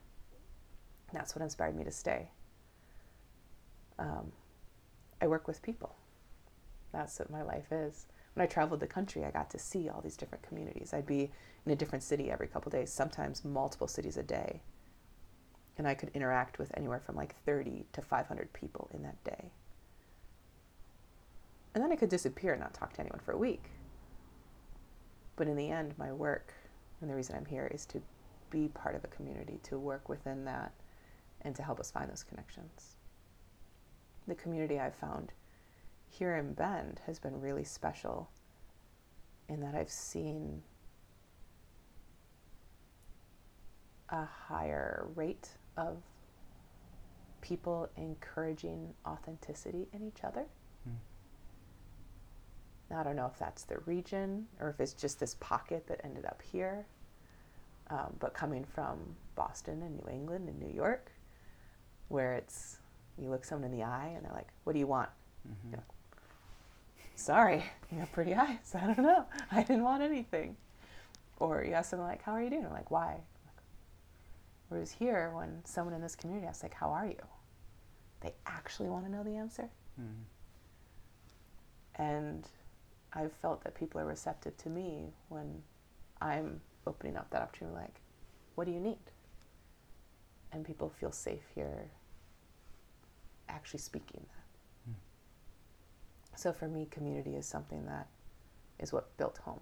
That's 1.13 1.35
what 1.35 1.43
inspired 1.43 1.75
me 1.75 1.83
to 1.83 1.91
stay. 1.91 2.31
Um, 3.99 4.31
I 5.21 5.27
work 5.27 5.47
with 5.47 5.61
people. 5.61 5.95
That's 6.91 7.19
what 7.19 7.29
my 7.29 7.41
life 7.41 7.71
is. 7.71 8.07
When 8.33 8.43
I 8.43 8.47
traveled 8.47 8.79
the 8.79 8.87
country, 8.87 9.25
I 9.25 9.31
got 9.31 9.49
to 9.51 9.59
see 9.59 9.89
all 9.89 10.01
these 10.01 10.17
different 10.17 10.43
communities. 10.43 10.93
I'd 10.93 11.05
be 11.05 11.31
in 11.65 11.71
a 11.71 11.75
different 11.75 12.03
city 12.03 12.31
every 12.31 12.47
couple 12.47 12.71
days, 12.71 12.91
sometimes 12.91 13.43
multiple 13.43 13.87
cities 13.87 14.17
a 14.17 14.23
day. 14.23 14.61
And 15.77 15.87
I 15.87 15.93
could 15.93 16.11
interact 16.13 16.59
with 16.59 16.71
anywhere 16.75 16.99
from 16.99 17.15
like 17.15 17.35
30 17.45 17.85
to 17.93 18.01
500 18.01 18.53
people 18.53 18.89
in 18.93 19.03
that 19.03 19.23
day. 19.23 19.51
And 21.73 21.83
then 21.83 21.91
I 21.91 21.95
could 21.95 22.09
disappear 22.09 22.53
and 22.53 22.61
not 22.61 22.73
talk 22.73 22.93
to 22.93 23.01
anyone 23.01 23.19
for 23.19 23.31
a 23.31 23.37
week. 23.37 23.63
But 25.35 25.47
in 25.47 25.55
the 25.55 25.69
end, 25.69 25.93
my 25.97 26.11
work 26.11 26.53
and 27.01 27.09
the 27.09 27.15
reason 27.15 27.35
I'm 27.35 27.45
here 27.45 27.69
is 27.73 27.85
to 27.87 28.01
be 28.49 28.67
part 28.69 28.95
of 28.95 29.03
a 29.03 29.07
community, 29.07 29.59
to 29.63 29.77
work 29.77 30.09
within 30.09 30.45
that, 30.45 30.73
and 31.41 31.55
to 31.55 31.63
help 31.63 31.79
us 31.79 31.91
find 31.91 32.09
those 32.09 32.23
connections. 32.23 32.95
The 34.27 34.35
community 34.35 34.79
I've 34.79 34.95
found 34.95 35.31
here 36.09 36.35
in 36.35 36.53
Bend 36.53 37.01
has 37.05 37.19
been 37.19 37.39
really 37.39 37.63
special 37.63 38.29
in 39.47 39.61
that 39.61 39.75
I've 39.75 39.91
seen 39.91 40.61
a 44.09 44.25
higher 44.25 45.07
rate 45.15 45.49
of 45.77 45.97
people 47.41 47.89
encouraging 47.95 48.93
authenticity 49.05 49.87
in 49.93 50.03
each 50.03 50.23
other. 50.23 50.45
Now, 52.89 53.01
I 53.01 53.03
don't 53.03 53.15
know 53.15 53.27
if 53.27 53.37
that's 53.37 53.63
the 53.63 53.77
region 53.85 54.47
or 54.59 54.69
if 54.69 54.79
it's 54.79 54.93
just 54.93 55.19
this 55.19 55.35
pocket 55.39 55.85
that 55.87 56.01
ended 56.03 56.25
up 56.25 56.41
here. 56.41 56.85
Um, 57.91 58.15
but 58.19 58.33
coming 58.33 58.63
from 58.63 58.99
Boston 59.35 59.81
and 59.81 59.97
New 59.97 60.11
England 60.11 60.49
and 60.49 60.59
New 60.59 60.73
York, 60.73 61.11
where 62.07 62.33
it's 62.33 62.77
you 63.17 63.29
look 63.29 63.43
someone 63.43 63.71
in 63.71 63.77
the 63.77 63.83
eye 63.83 64.13
and 64.15 64.23
they're 64.23 64.33
like, 64.33 64.49
"What 64.63 64.73
do 64.73 64.79
you 64.79 64.87
want?" 64.87 65.09
Mm-hmm. 65.47 65.75
Like, 65.75 65.83
Sorry, 67.19 67.63
you 67.91 67.99
have 67.99 68.11
pretty 68.11 68.33
eyes. 68.33 68.73
I 68.73 68.87
don't 68.87 68.99
know. 68.99 69.25
I 69.51 69.61
didn't 69.63 69.83
want 69.83 70.01
anything. 70.01 70.55
Or 71.37 71.63
you 71.63 71.73
ask 71.73 71.91
them 71.91 71.99
like, 71.99 72.23
"How 72.23 72.31
are 72.31 72.41
you 72.41 72.49
doing?" 72.49 72.65
I'm 72.65 72.71
like, 72.71 72.91
"Why?" 72.91 73.17
Whereas 74.69 74.91
here, 74.91 75.31
when 75.35 75.61
someone 75.65 75.93
in 75.93 76.01
this 76.01 76.15
community 76.15 76.47
asks 76.47 76.63
like, 76.63 76.73
"How 76.73 76.89
are 76.91 77.05
you?" 77.05 77.17
they 78.21 78.33
actually 78.45 78.89
want 78.89 79.05
to 79.05 79.11
know 79.11 79.23
the 79.23 79.35
answer. 79.35 79.69
Mm-hmm. 79.99 80.23
And 82.01 82.47
I've 83.13 83.33
felt 83.33 83.63
that 83.63 83.75
people 83.75 83.99
are 84.01 84.05
receptive 84.05 84.57
to 84.57 84.69
me 84.69 85.13
when 85.29 85.61
I'm 86.21 86.61
opening 86.85 87.17
up 87.17 87.29
that 87.31 87.41
opportunity, 87.41 87.77
like, 87.77 88.01
what 88.55 88.65
do 88.65 88.71
you 88.71 88.79
need? 88.79 88.97
And 90.51 90.65
people 90.65 90.89
feel 90.89 91.11
safe 91.11 91.43
here 91.55 91.89
actually 93.47 93.79
speaking 93.79 94.25
that. 94.35 94.38
So 96.39 96.53
for 96.53 96.67
me, 96.67 96.87
community 96.89 97.35
is 97.35 97.45
something 97.45 97.85
that 97.85 98.07
is 98.79 98.93
what 98.93 99.15
built 99.17 99.39
home. 99.39 99.59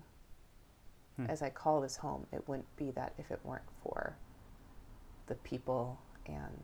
Mm. 1.19 1.29
As 1.29 1.41
I 1.41 1.49
call 1.49 1.81
this 1.81 1.97
home, 1.97 2.27
it 2.31 2.47
wouldn't 2.47 2.75
be 2.77 2.91
that 2.91 3.13
if 3.17 3.31
it 3.31 3.39
weren't 3.43 3.69
for 3.81 4.15
the 5.25 5.35
people 5.35 5.99
and 6.27 6.63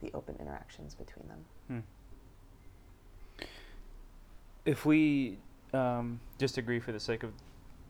the 0.00 0.10
open 0.14 0.36
interactions 0.38 0.94
between 0.94 1.28
them. 1.28 1.44
Mm 1.70 1.82
if 4.64 4.86
we 4.86 5.38
um, 5.72 6.20
just 6.38 6.58
agree 6.58 6.80
for 6.80 6.92
the 6.92 7.00
sake 7.00 7.22
of 7.22 7.32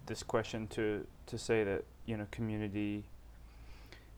this 0.07 0.23
question 0.23 0.67
to 0.69 1.07
to 1.27 1.39
say 1.39 1.65
that 1.65 1.85
you 2.07 2.17
know 2.17 2.27
community 2.31 3.05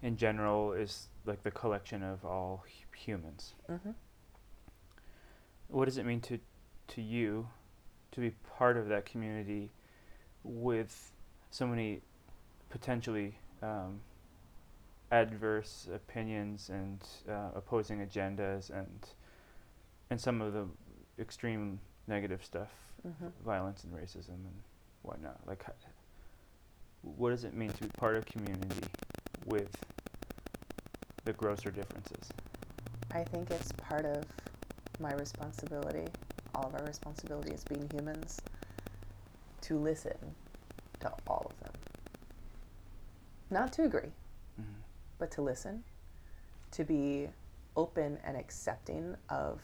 in 0.02 0.16
general 0.16 0.72
is 0.72 1.08
like 1.24 1.42
the 1.42 1.50
collection 1.50 2.02
of 2.02 2.24
all 2.24 2.64
humans. 2.94 3.54
Mm-hmm. 3.68 3.90
What 5.68 5.86
does 5.86 5.98
it 5.98 6.06
mean 6.06 6.20
to 6.22 6.38
to 6.88 7.02
you 7.02 7.48
to 8.12 8.20
be 8.20 8.30
part 8.56 8.76
of 8.76 8.88
that 8.88 9.04
community 9.04 9.70
with 10.44 11.12
so 11.50 11.66
many 11.66 12.00
potentially 12.70 13.38
um, 13.62 14.00
adverse 15.10 15.88
opinions 15.92 16.70
and 16.70 17.00
uh, 17.28 17.50
opposing 17.54 18.06
agendas 18.06 18.70
and 18.70 19.08
and 20.10 20.20
some 20.20 20.40
of 20.40 20.52
the 20.52 20.66
extreme 21.18 21.80
negative 22.06 22.44
stuff, 22.44 22.70
mm-hmm. 23.06 23.26
violence 23.44 23.84
and 23.84 23.92
racism 23.92 24.28
and 24.28 24.62
whatnot. 25.02 25.40
Like, 25.46 25.64
what 27.02 27.30
does 27.30 27.44
it 27.44 27.54
mean 27.54 27.70
to 27.70 27.82
be 27.82 27.88
part 27.98 28.16
of 28.16 28.26
community 28.26 28.86
with 29.46 29.70
the 31.24 31.32
grosser 31.32 31.70
differences? 31.70 32.28
I 33.12 33.24
think 33.24 33.50
it's 33.50 33.72
part 33.72 34.04
of 34.04 34.24
my 35.00 35.12
responsibility, 35.14 36.06
all 36.54 36.66
of 36.66 36.74
our 36.74 36.84
responsibility 36.84 37.52
as 37.52 37.64
being 37.64 37.88
humans, 37.92 38.40
to 39.62 39.78
listen 39.78 40.16
to 41.00 41.12
all 41.26 41.50
of 41.50 41.60
them. 41.60 41.72
Not 43.50 43.72
to 43.74 43.84
agree, 43.84 44.12
mm-hmm. 44.60 44.80
but 45.18 45.30
to 45.32 45.42
listen, 45.42 45.84
to 46.72 46.84
be 46.84 47.28
open 47.76 48.18
and 48.24 48.36
accepting 48.36 49.16
of 49.28 49.60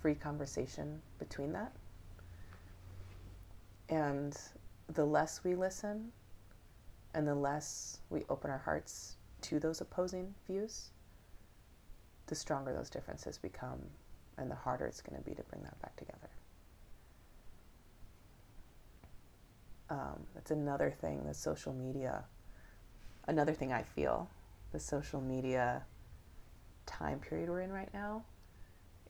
free 0.00 0.14
conversation 0.14 1.00
between 1.18 1.52
that. 1.52 1.72
And 3.88 4.36
the 4.94 5.04
less 5.04 5.44
we 5.44 5.54
listen 5.54 6.12
and 7.14 7.26
the 7.26 7.34
less 7.34 8.00
we 8.10 8.24
open 8.28 8.50
our 8.50 8.58
hearts 8.58 9.16
to 9.42 9.58
those 9.58 9.80
opposing 9.80 10.34
views, 10.46 10.90
the 12.32 12.36
stronger 12.36 12.72
those 12.72 12.88
differences 12.88 13.36
become 13.36 13.78
and 14.38 14.50
the 14.50 14.54
harder 14.54 14.86
it's 14.86 15.02
going 15.02 15.22
to 15.22 15.28
be 15.28 15.34
to 15.34 15.42
bring 15.50 15.62
that 15.64 15.78
back 15.82 15.94
together. 15.96 16.30
Um, 19.90 20.24
that's 20.34 20.50
another 20.50 20.90
thing 20.90 21.26
the 21.26 21.34
social 21.34 21.74
media, 21.74 22.24
another 23.28 23.52
thing 23.52 23.70
I 23.70 23.82
feel 23.82 24.30
the 24.72 24.80
social 24.80 25.20
media 25.20 25.82
time 26.86 27.18
period 27.18 27.50
we're 27.50 27.60
in 27.60 27.70
right 27.70 27.92
now 27.92 28.22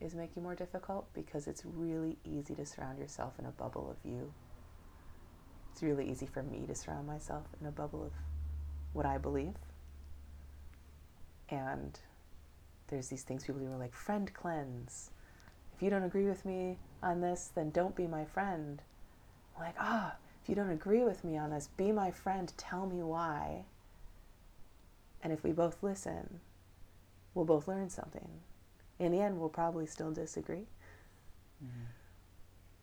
is 0.00 0.16
making 0.16 0.42
more 0.42 0.56
difficult 0.56 1.06
because 1.14 1.46
it's 1.46 1.62
really 1.64 2.18
easy 2.24 2.56
to 2.56 2.66
surround 2.66 2.98
yourself 2.98 3.34
in 3.38 3.46
a 3.46 3.52
bubble 3.52 3.88
of 3.88 3.98
you. 4.04 4.32
It's 5.70 5.80
really 5.80 6.10
easy 6.10 6.26
for 6.26 6.42
me 6.42 6.64
to 6.66 6.74
surround 6.74 7.06
myself 7.06 7.44
in 7.60 7.68
a 7.68 7.70
bubble 7.70 8.02
of 8.02 8.12
what 8.92 9.06
I 9.06 9.16
believe. 9.16 9.54
And 11.48 11.96
there's 12.92 13.08
these 13.08 13.22
things 13.22 13.44
people 13.44 13.60
do 13.60 13.68
like 13.76 13.94
friend 13.94 14.32
cleanse. 14.32 15.10
If 15.74 15.82
you 15.82 15.90
don't 15.90 16.04
agree 16.04 16.26
with 16.26 16.44
me 16.44 16.78
on 17.02 17.20
this, 17.20 17.50
then 17.54 17.70
don't 17.70 17.96
be 17.96 18.06
my 18.06 18.24
friend. 18.24 18.80
I'm 19.56 19.64
like, 19.64 19.74
ah, 19.78 20.14
oh, 20.14 20.18
if 20.42 20.48
you 20.48 20.54
don't 20.54 20.70
agree 20.70 21.02
with 21.02 21.24
me 21.24 21.36
on 21.36 21.50
this, 21.50 21.68
be 21.76 21.90
my 21.90 22.10
friend, 22.10 22.52
tell 22.56 22.86
me 22.86 23.02
why. 23.02 23.64
And 25.22 25.32
if 25.32 25.42
we 25.42 25.52
both 25.52 25.82
listen, 25.82 26.40
we'll 27.34 27.44
both 27.44 27.66
learn 27.66 27.90
something 27.90 28.28
in 29.02 29.12
the 29.12 29.20
end, 29.20 29.38
we'll 29.38 29.48
probably 29.48 29.86
still 29.86 30.12
disagree. 30.12 30.66
Mm-hmm. 31.62 31.84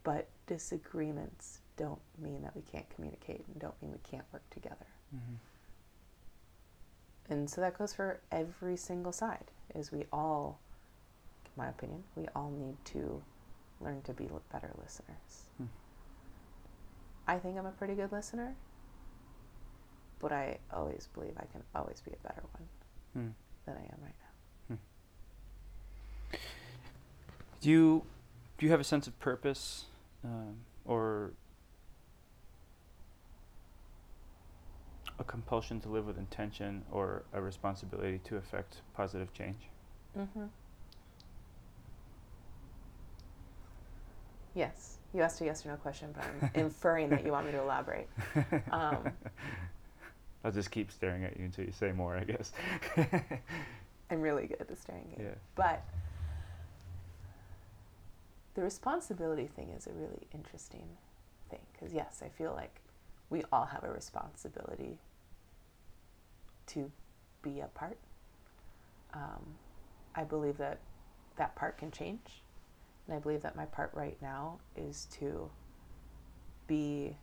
But 0.03 0.27
disagreements 0.47 1.59
don't 1.77 2.01
mean 2.21 2.41
that 2.41 2.55
we 2.55 2.61
can't 2.61 2.89
communicate 2.89 3.45
and 3.47 3.59
don't 3.59 3.81
mean 3.81 3.91
we 3.91 3.99
can't 3.99 4.25
work 4.33 4.43
together. 4.49 4.87
Mm-hmm. 5.15 5.35
And 7.31 7.49
so 7.49 7.61
that 7.61 7.77
goes 7.77 7.93
for 7.93 8.19
every 8.31 8.75
single 8.75 9.11
side. 9.11 9.51
Is 9.75 9.91
we 9.91 10.05
all, 10.11 10.59
in 11.45 11.51
my 11.63 11.69
opinion, 11.69 12.03
we 12.15 12.27
all 12.35 12.49
need 12.51 12.77
to 12.85 13.21
learn 13.81 14.01
to 14.03 14.13
be 14.13 14.27
better 14.51 14.71
listeners. 14.81 15.45
Mm. 15.61 15.67
I 17.27 17.37
think 17.37 17.57
I'm 17.57 17.65
a 17.65 17.71
pretty 17.71 17.95
good 17.95 18.11
listener. 18.11 18.55
but 20.19 20.33
I 20.33 20.57
always 20.73 21.07
believe 21.13 21.31
I 21.37 21.45
can 21.45 21.63
always 21.73 22.01
be 22.01 22.11
a 22.11 22.27
better 22.27 22.43
one 22.51 22.67
Hmm. 23.13 23.29
than 23.65 23.77
I 23.77 23.83
am 23.83 23.99
right 24.03 24.15
now. 24.69 24.77
Do 27.61 27.69
you 27.69 28.03
do 28.57 28.65
you 28.65 28.71
have 28.71 28.79
a 28.81 28.83
sense 28.85 29.07
of 29.07 29.17
purpose, 29.19 29.85
um, 30.23 30.57
or 30.85 31.31
a 35.19 35.23
compulsion 35.23 35.79
to 35.81 35.89
live 35.89 36.05
with 36.05 36.17
intention, 36.17 36.83
or 36.91 37.23
a 37.33 37.41
responsibility 37.41 38.19
to 38.25 38.37
affect 38.37 38.77
positive 38.93 39.33
change? 39.33 39.69
Mm-hmm. 40.17 40.45
Yes. 44.55 44.97
You 45.13 45.21
asked 45.21 45.41
a 45.41 45.45
yes 45.45 45.65
or 45.65 45.69
no 45.69 45.75
question, 45.75 46.13
but 46.13 46.23
I'm 46.23 46.51
inferring 46.65 47.09
that 47.09 47.25
you 47.25 47.31
want 47.31 47.45
me 47.45 47.51
to 47.51 47.59
elaborate. 47.59 48.07
Um, 48.71 49.11
I'll 50.43 50.51
just 50.51 50.71
keep 50.71 50.91
staring 50.91 51.25
at 51.25 51.37
you 51.37 51.45
until 51.45 51.65
you 51.65 51.71
say 51.71 51.91
more, 51.91 52.15
I 52.15 52.23
guess. 52.23 52.51
I'm 54.09 54.21
really 54.21 54.47
good 54.47 54.61
at 54.61 54.67
the 54.67 54.75
staring 54.75 55.03
game. 55.15 55.25
yeah. 55.25 55.35
But 55.55 55.83
the 58.55 58.61
responsibility 58.61 59.47
thing 59.47 59.69
is 59.69 59.85
a 59.87 59.91
really 59.91 60.27
interesting 60.33 60.87
thing 61.49 61.59
because, 61.73 61.93
yes, 61.93 62.21
I 62.23 62.29
feel 62.29 62.53
like 62.55 62.81
we 63.29 63.43
all 63.51 63.65
have 63.65 63.83
a 63.83 63.91
responsibility 63.91 64.97
to 66.69 66.91
be 67.41 67.59
a 67.59 67.67
part. 67.67 67.97
Um, 69.13 69.55
I 70.15 70.23
believe 70.23 70.57
that 70.57 70.79
that 71.37 71.55
part 71.55 71.77
can 71.77 71.91
change. 71.91 72.43
And 73.07 73.15
I 73.15 73.19
believe 73.19 73.41
that 73.41 73.55
my 73.55 73.65
part 73.65 73.91
right 73.93 74.17
now 74.21 74.59
is 74.75 75.07
to 75.19 75.49
be 76.67 77.17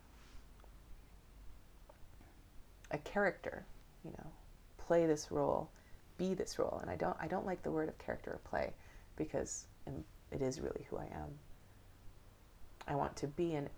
a 2.90 2.98
character, 2.98 3.64
you 4.04 4.10
know, 4.10 4.26
play 4.78 5.06
this 5.06 5.30
role, 5.30 5.70
be 6.18 6.34
this 6.34 6.58
role. 6.58 6.78
And 6.82 6.90
I 6.90 6.96
don't 6.96 7.16
I 7.20 7.28
don't 7.28 7.46
like 7.46 7.62
the 7.62 7.70
word 7.70 7.88
of 7.88 7.98
character 7.98 8.32
or 8.32 8.40
play 8.48 8.72
because 9.16 9.66
it 10.32 10.42
is 10.42 10.60
really 10.60 10.86
who 10.90 10.96
I 10.96 11.04
am. 11.04 11.38
I 12.88 12.94
want 12.94 13.16
to 13.16 13.26
be 13.26 13.54
and 13.54 13.68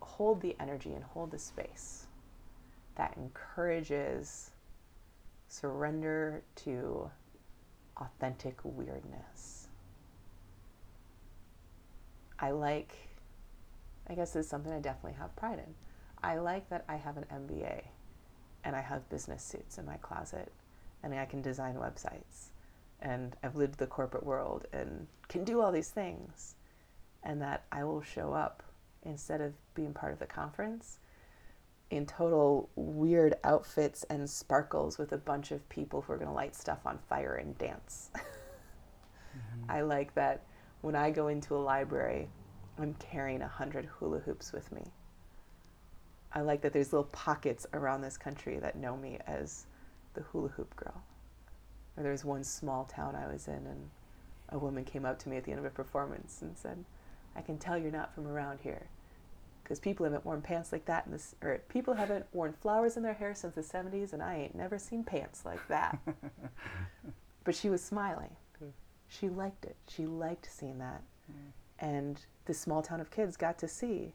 hold 0.00 0.40
the 0.40 0.56
energy 0.60 0.92
and 0.92 1.04
hold 1.04 1.30
the 1.30 1.38
space 1.38 2.06
that 2.96 3.16
encourages 3.16 4.50
surrender 5.48 6.42
to 6.56 7.10
authentic 7.96 8.58
weirdness. 8.64 9.68
I 12.38 12.50
like, 12.50 12.94
I 14.08 14.14
guess 14.14 14.36
it's 14.36 14.48
something 14.48 14.72
I 14.72 14.80
definitely 14.80 15.18
have 15.18 15.34
pride 15.36 15.58
in. 15.58 15.74
I 16.22 16.38
like 16.38 16.68
that 16.70 16.84
I 16.88 16.96
have 16.96 17.16
an 17.16 17.24
MBA 17.32 17.84
and 18.64 18.76
I 18.76 18.80
have 18.80 19.08
business 19.08 19.42
suits 19.42 19.78
in 19.78 19.86
my 19.86 19.96
closet 19.96 20.52
and 21.02 21.14
I 21.14 21.24
can 21.24 21.40
design 21.40 21.76
websites 21.76 22.48
and 23.00 23.36
I've 23.42 23.56
lived 23.56 23.78
the 23.78 23.86
corporate 23.86 24.24
world 24.24 24.66
and 24.72 25.06
can 25.28 25.44
do 25.44 25.60
all 25.60 25.70
these 25.70 25.90
things 25.90 26.56
and 27.22 27.40
that 27.42 27.64
I 27.70 27.84
will 27.84 28.02
show 28.02 28.32
up 28.32 28.62
instead 29.04 29.40
of 29.40 29.52
being 29.74 29.92
part 29.92 30.12
of 30.12 30.18
the 30.18 30.26
conference 30.26 30.98
in 31.90 32.06
total 32.06 32.68
weird 32.74 33.36
outfits 33.44 34.04
and 34.04 34.28
sparkles 34.28 34.98
with 34.98 35.12
a 35.12 35.16
bunch 35.18 35.52
of 35.52 35.68
people 35.68 36.02
who 36.02 36.12
are 36.12 36.16
going 36.16 36.28
to 36.28 36.34
light 36.34 36.54
stuff 36.54 36.80
on 36.84 36.98
fire 37.08 37.34
and 37.34 37.56
dance. 37.58 38.10
Mm-hmm. 39.36 39.70
I 39.70 39.82
like 39.82 40.14
that 40.14 40.46
when 40.80 40.94
I 40.94 41.10
go 41.10 41.28
into 41.28 41.54
a 41.54 41.58
library, 41.58 42.28
I'm 42.78 42.94
carrying 42.94 43.42
a 43.42 43.48
hundred 43.48 43.86
hula 43.86 44.20
hoops 44.20 44.52
with 44.52 44.70
me. 44.72 44.82
I 46.32 46.42
like 46.42 46.62
that 46.62 46.72
there's 46.72 46.92
little 46.92 47.10
pockets 47.10 47.66
around 47.72 48.02
this 48.02 48.16
country 48.16 48.58
that 48.58 48.76
know 48.76 48.96
me 48.96 49.18
as 49.26 49.66
the 50.14 50.22
hula 50.22 50.48
hoop 50.50 50.74
girl. 50.76 51.02
Or 51.96 52.02
there 52.02 52.12
was 52.12 52.24
one 52.24 52.44
small 52.44 52.84
town 52.84 53.14
I 53.14 53.30
was 53.32 53.48
in, 53.48 53.66
and 53.66 53.90
a 54.50 54.58
woman 54.58 54.84
came 54.84 55.04
up 55.04 55.18
to 55.20 55.28
me 55.28 55.36
at 55.36 55.44
the 55.44 55.50
end 55.50 55.60
of 55.60 55.64
a 55.64 55.70
performance 55.70 56.42
and 56.42 56.56
said, 56.56 56.84
I 57.34 57.40
can 57.40 57.58
tell 57.58 57.78
you're 57.78 57.90
not 57.90 58.14
from 58.14 58.26
around 58.26 58.60
here. 58.62 58.88
Because 59.66 59.80
people 59.80 60.04
haven't 60.04 60.24
worn 60.24 60.42
pants 60.42 60.70
like 60.70 60.84
that 60.84 61.06
in 61.06 61.12
this, 61.12 61.34
or 61.42 61.60
people 61.68 61.94
haven't 61.94 62.24
worn 62.32 62.52
flowers 62.52 62.96
in 62.96 63.02
their 63.02 63.14
hair 63.14 63.34
since 63.34 63.56
the 63.56 63.62
70s, 63.62 64.12
and 64.12 64.22
I 64.22 64.36
ain't 64.36 64.54
never 64.54 64.78
seen 64.78 65.02
pants 65.02 65.44
like 65.44 65.66
that. 65.66 65.98
but 67.44 67.52
she 67.52 67.68
was 67.68 67.82
smiling. 67.82 68.30
Good. 68.60 68.72
She 69.08 69.28
liked 69.28 69.64
it. 69.64 69.74
She 69.88 70.06
liked 70.06 70.48
seeing 70.48 70.78
that. 70.78 71.02
Mm. 71.28 71.50
And 71.80 72.26
this 72.44 72.60
small 72.60 72.80
town 72.80 73.00
of 73.00 73.10
kids 73.10 73.36
got 73.36 73.58
to 73.58 73.66
see 73.66 74.14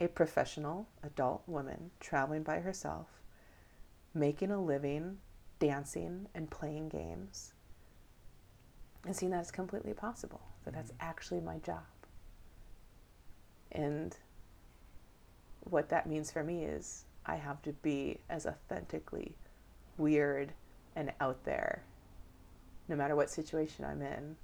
a 0.00 0.08
professional 0.08 0.88
adult 1.02 1.42
woman 1.46 1.90
traveling 2.00 2.42
by 2.42 2.60
herself, 2.60 3.08
making 4.14 4.50
a 4.50 4.58
living, 4.58 5.18
dancing 5.58 6.26
and 6.34 6.50
playing 6.50 6.88
games, 6.88 7.52
and 9.04 9.14
seeing 9.14 9.32
that 9.32 9.40
it's 9.40 9.50
completely 9.50 9.92
possible, 9.92 10.40
that 10.64 10.72
that's 10.72 10.92
mm. 10.92 10.96
actually 11.00 11.40
my 11.42 11.58
job. 11.58 11.84
And 13.70 14.16
what 15.64 15.88
that 15.90 16.06
means 16.06 16.30
for 16.30 16.42
me 16.44 16.64
is 16.64 17.04
I 17.26 17.36
have 17.36 17.62
to 17.62 17.72
be 17.72 18.18
as 18.28 18.46
authentically 18.46 19.34
weird 19.96 20.52
and 20.96 21.12
out 21.20 21.42
there, 21.44 21.82
no 22.88 22.96
matter 22.96 23.16
what 23.16 23.30
situation 23.30 23.84
I'm 23.84 24.02
in, 24.02 24.36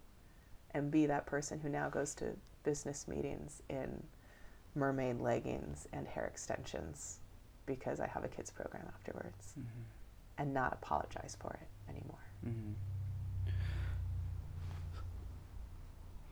and 0.73 0.91
be 0.91 1.07
that 1.07 1.27
person 1.27 1.61
who 1.61 1.69
now 1.69 1.89
goes 1.89 2.15
to 2.17 2.37
business 2.65 3.07
meetings 3.09 3.63
in 3.69 4.03
mermaid 4.75 5.21
leggings 5.21 5.89
and 5.93 6.07
hair 6.07 6.25
extensions 6.27 7.19
because 7.67 8.01
I 8.01 8.07
have 8.07 8.25
a 8.25 8.29
kids 8.29 8.51
program 8.51 8.85
afterwards 8.95 9.55
Mm-hmm. 9.59 9.83
and 10.39 10.55
not 10.55 10.73
apologize 10.73 11.37
for 11.41 11.53
it 11.61 11.69
anymore. 11.89 12.19
Mm-hmm. 12.47 12.73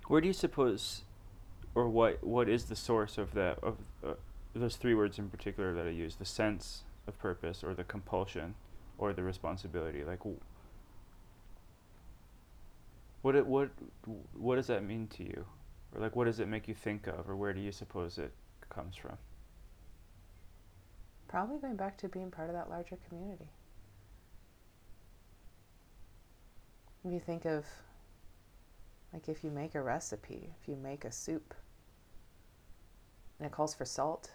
Where 0.09 0.20
do 0.20 0.27
you 0.27 0.33
suppose, 0.33 1.03
or 1.74 1.88
what 1.88 2.24
what 2.24 2.48
is 2.48 2.64
the 2.64 2.77
source 2.77 3.18
of 3.18 3.35
that 3.35 3.59
of 3.62 3.77
uh, 4.05 4.14
those 4.61 4.77
three 4.77 4.94
words 4.94 5.18
in 5.18 5.29
particular 5.29 5.75
that 5.75 5.87
I 5.87 5.90
use? 5.90 6.16
The 6.16 6.25
sense 6.25 6.85
of 7.07 7.18
purpose, 7.18 7.64
or 7.64 7.75
the 7.75 7.85
compulsion, 7.85 8.55
or 8.99 9.12
the 9.12 9.23
responsibility. 9.23 10.05
Like, 10.05 10.21
what 13.23 13.35
it 13.35 13.47
what 13.47 13.71
what 14.35 14.57
does 14.57 14.66
that 14.68 14.85
mean 14.85 15.09
to 15.16 15.25
you, 15.25 15.44
or 15.94 16.01
like 16.01 16.14
what 16.16 16.25
does 16.25 16.40
it 16.40 16.49
make 16.49 16.68
you 16.68 16.75
think 16.75 17.07
of, 17.07 17.29
or 17.29 17.37
where 17.37 17.53
do 17.53 17.61
you 17.61 17.73
suppose 17.73 18.18
it 18.18 18.33
comes 18.71 18.97
from? 18.97 19.16
Probably 21.29 21.59
going 21.59 21.77
back 21.77 21.99
to 21.99 22.09
being 22.09 22.31
part 22.31 22.49
of 22.49 22.55
that 22.55 22.71
larger 22.71 22.97
community. 23.09 23.49
If 27.05 27.12
you 27.12 27.21
think 27.21 27.44
of, 27.44 27.64
like, 29.12 29.29
if 29.29 29.44
you 29.44 29.51
make 29.51 29.75
a 29.75 29.83
recipe, 29.83 30.51
if 30.61 30.68
you 30.68 30.77
make 30.77 31.05
a 31.05 31.12
soup, 31.12 31.55
and 33.38 33.47
it 33.47 33.53
calls 33.53 33.75
for 33.75 33.85
salt, 33.85 34.31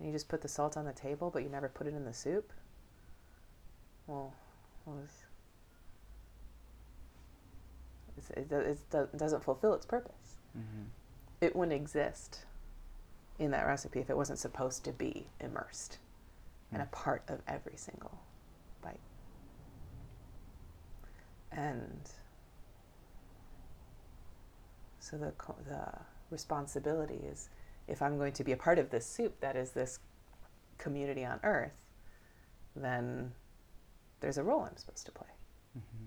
and 0.00 0.08
you 0.08 0.12
just 0.12 0.28
put 0.28 0.40
the 0.40 0.48
salt 0.48 0.76
on 0.76 0.86
the 0.86 0.92
table, 0.92 1.30
but 1.30 1.42
you 1.42 1.48
never 1.50 1.68
put 1.68 1.86
it 1.86 1.94
in 1.94 2.04
the 2.06 2.14
soup, 2.14 2.52
well, 4.06 4.32
it, 8.34 8.48
do- 8.48 8.98
it 9.00 9.16
doesn't 9.16 9.44
fulfill 9.44 9.74
its 9.74 9.86
purpose. 9.86 10.38
Mm-hmm. 10.56 10.84
It 11.40 11.54
wouldn't 11.54 11.74
exist 11.80 12.44
in 13.38 13.50
that 13.52 13.66
recipe 13.66 14.00
if 14.00 14.10
it 14.10 14.16
wasn't 14.16 14.38
supposed 14.38 14.84
to 14.84 14.92
be 14.92 15.26
immersed 15.40 15.98
and 16.72 16.82
a 16.82 16.84
Mm. 16.86 16.92
part 16.92 17.22
of 17.28 17.40
every 17.48 17.76
single 17.76 18.20
bite. 18.82 19.00
And 21.50 22.08
so 25.00 25.16
the 25.18 25.32
the 25.66 25.88
responsibility 26.30 27.20
is 27.24 27.48
if 27.90 28.02
I'm 28.02 28.16
going 28.16 28.32
to 28.34 28.44
be 28.44 28.52
a 28.52 28.56
part 28.56 28.78
of 28.78 28.90
this 28.90 29.04
soup 29.04 29.40
that 29.40 29.56
is 29.56 29.72
this 29.72 29.98
community 30.78 31.24
on 31.24 31.40
earth, 31.42 31.86
then 32.76 33.32
there's 34.20 34.38
a 34.38 34.42
role 34.42 34.62
I'm 34.62 34.76
supposed 34.76 35.06
to 35.06 35.12
play. 35.12 35.26
Mm-hmm. 35.78 36.06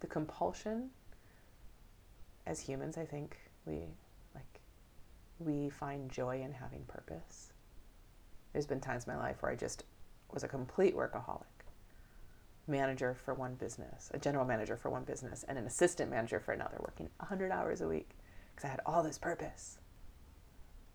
the 0.00 0.06
compulsion 0.06 0.90
as 2.46 2.60
humans 2.60 2.98
i 2.98 3.04
think 3.04 3.38
we 3.64 3.84
like 4.34 4.60
we 5.38 5.70
find 5.70 6.10
joy 6.10 6.40
in 6.42 6.52
having 6.52 6.84
purpose 6.86 7.52
there's 8.52 8.66
been 8.66 8.80
times 8.80 9.06
in 9.06 9.14
my 9.14 9.18
life 9.18 9.42
where 9.42 9.50
i 9.50 9.54
just 9.54 9.84
was 10.32 10.44
a 10.44 10.48
complete 10.48 10.94
workaholic 10.94 11.44
manager 12.68 13.14
for 13.24 13.32
one 13.32 13.54
business 13.54 14.10
a 14.12 14.18
general 14.18 14.44
manager 14.44 14.76
for 14.76 14.90
one 14.90 15.04
business 15.04 15.44
and 15.48 15.56
an 15.56 15.66
assistant 15.66 16.10
manager 16.10 16.38
for 16.38 16.52
another 16.52 16.76
working 16.80 17.08
100 17.18 17.50
hours 17.50 17.80
a 17.80 17.88
week 17.88 18.10
because 18.56 18.66
i 18.66 18.70
had 18.72 18.80
all 18.86 19.04
this 19.04 19.18
purpose 19.18 19.78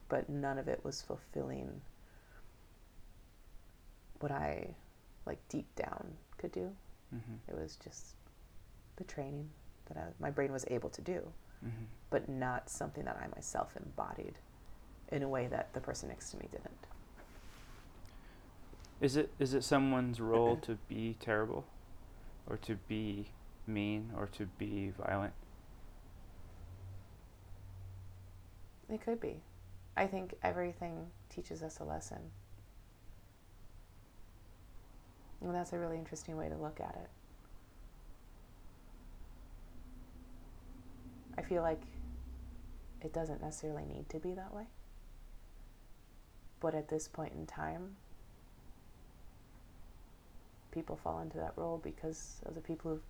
but 0.09 0.29
none 0.29 0.59
of 0.59 0.67
it 0.67 0.81
was 0.83 1.01
fulfilling 1.01 1.81
what 4.19 4.31
i 4.31 4.75
like 5.25 5.39
deep 5.49 5.73
down 5.75 6.13
could 6.37 6.51
do 6.51 6.71
Mm-hmm. 7.13 7.35
it 7.49 7.55
was 7.61 7.77
just 7.83 8.15
the 8.97 9.03
training 9.03 9.49
that 9.87 9.97
I, 9.97 10.03
my 10.19 10.29
brain 10.31 10.51
was 10.51 10.65
able 10.69 10.89
to 10.91 11.01
do, 11.01 11.21
Mm-hmm. 11.65 11.85
but 12.09 12.29
not 12.29 12.69
something 12.69 13.05
that 13.05 13.17
I 13.21 13.27
myself 13.35 13.75
embodied 13.75 14.35
in 15.11 15.23
a 15.23 15.29
way 15.29 15.47
that 15.47 15.73
the 15.73 15.81
person 15.81 16.09
next 16.09 16.31
to 16.31 16.37
me 16.37 16.47
didn't. 16.51 16.87
Is 19.01 19.17
it 19.17 19.31
is 19.39 19.53
it 19.53 19.63
someone's 19.63 20.21
role 20.21 20.57
to 20.63 20.77
be 20.87 21.15
terrible, 21.19 21.65
or 22.47 22.57
to 22.57 22.75
be 22.87 23.27
mean, 23.67 24.11
or 24.17 24.27
to 24.27 24.45
be 24.45 24.91
violent? 24.97 25.33
It 28.91 29.01
could 29.01 29.21
be. 29.21 29.41
I 29.95 30.05
think 30.05 30.35
everything 30.43 31.07
teaches 31.29 31.63
us 31.63 31.79
a 31.79 31.85
lesson. 31.85 32.19
And 35.41 35.55
that's 35.55 35.73
a 35.73 35.79
really 35.79 35.97
interesting 35.97 36.35
way 36.37 36.49
to 36.49 36.55
look 36.55 36.79
at 36.81 36.95
it. 37.01 37.09
I 41.37 41.41
feel 41.41 41.61
like 41.61 41.81
it 43.01 43.13
doesn't 43.13 43.41
necessarily 43.41 43.85
need 43.85 44.09
to 44.09 44.19
be 44.19 44.33
that 44.33 44.53
way. 44.53 44.65
But 46.59 46.75
at 46.75 46.89
this 46.89 47.07
point 47.07 47.33
in 47.33 47.47
time, 47.47 47.95
people 50.71 50.99
fall 51.01 51.21
into 51.21 51.37
that 51.37 51.53
role 51.55 51.79
because 51.81 52.41
of 52.45 52.55
the 52.55 52.61
people 52.61 52.91
who 52.91 53.01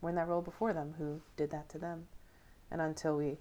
were 0.00 0.08
in 0.08 0.16
that 0.16 0.26
role 0.26 0.42
before 0.42 0.72
them 0.72 0.94
who 0.98 1.20
did 1.36 1.50
that 1.50 1.68
to 1.68 1.78
them. 1.78 2.08
And 2.70 2.80
until 2.80 3.16
we 3.16 3.36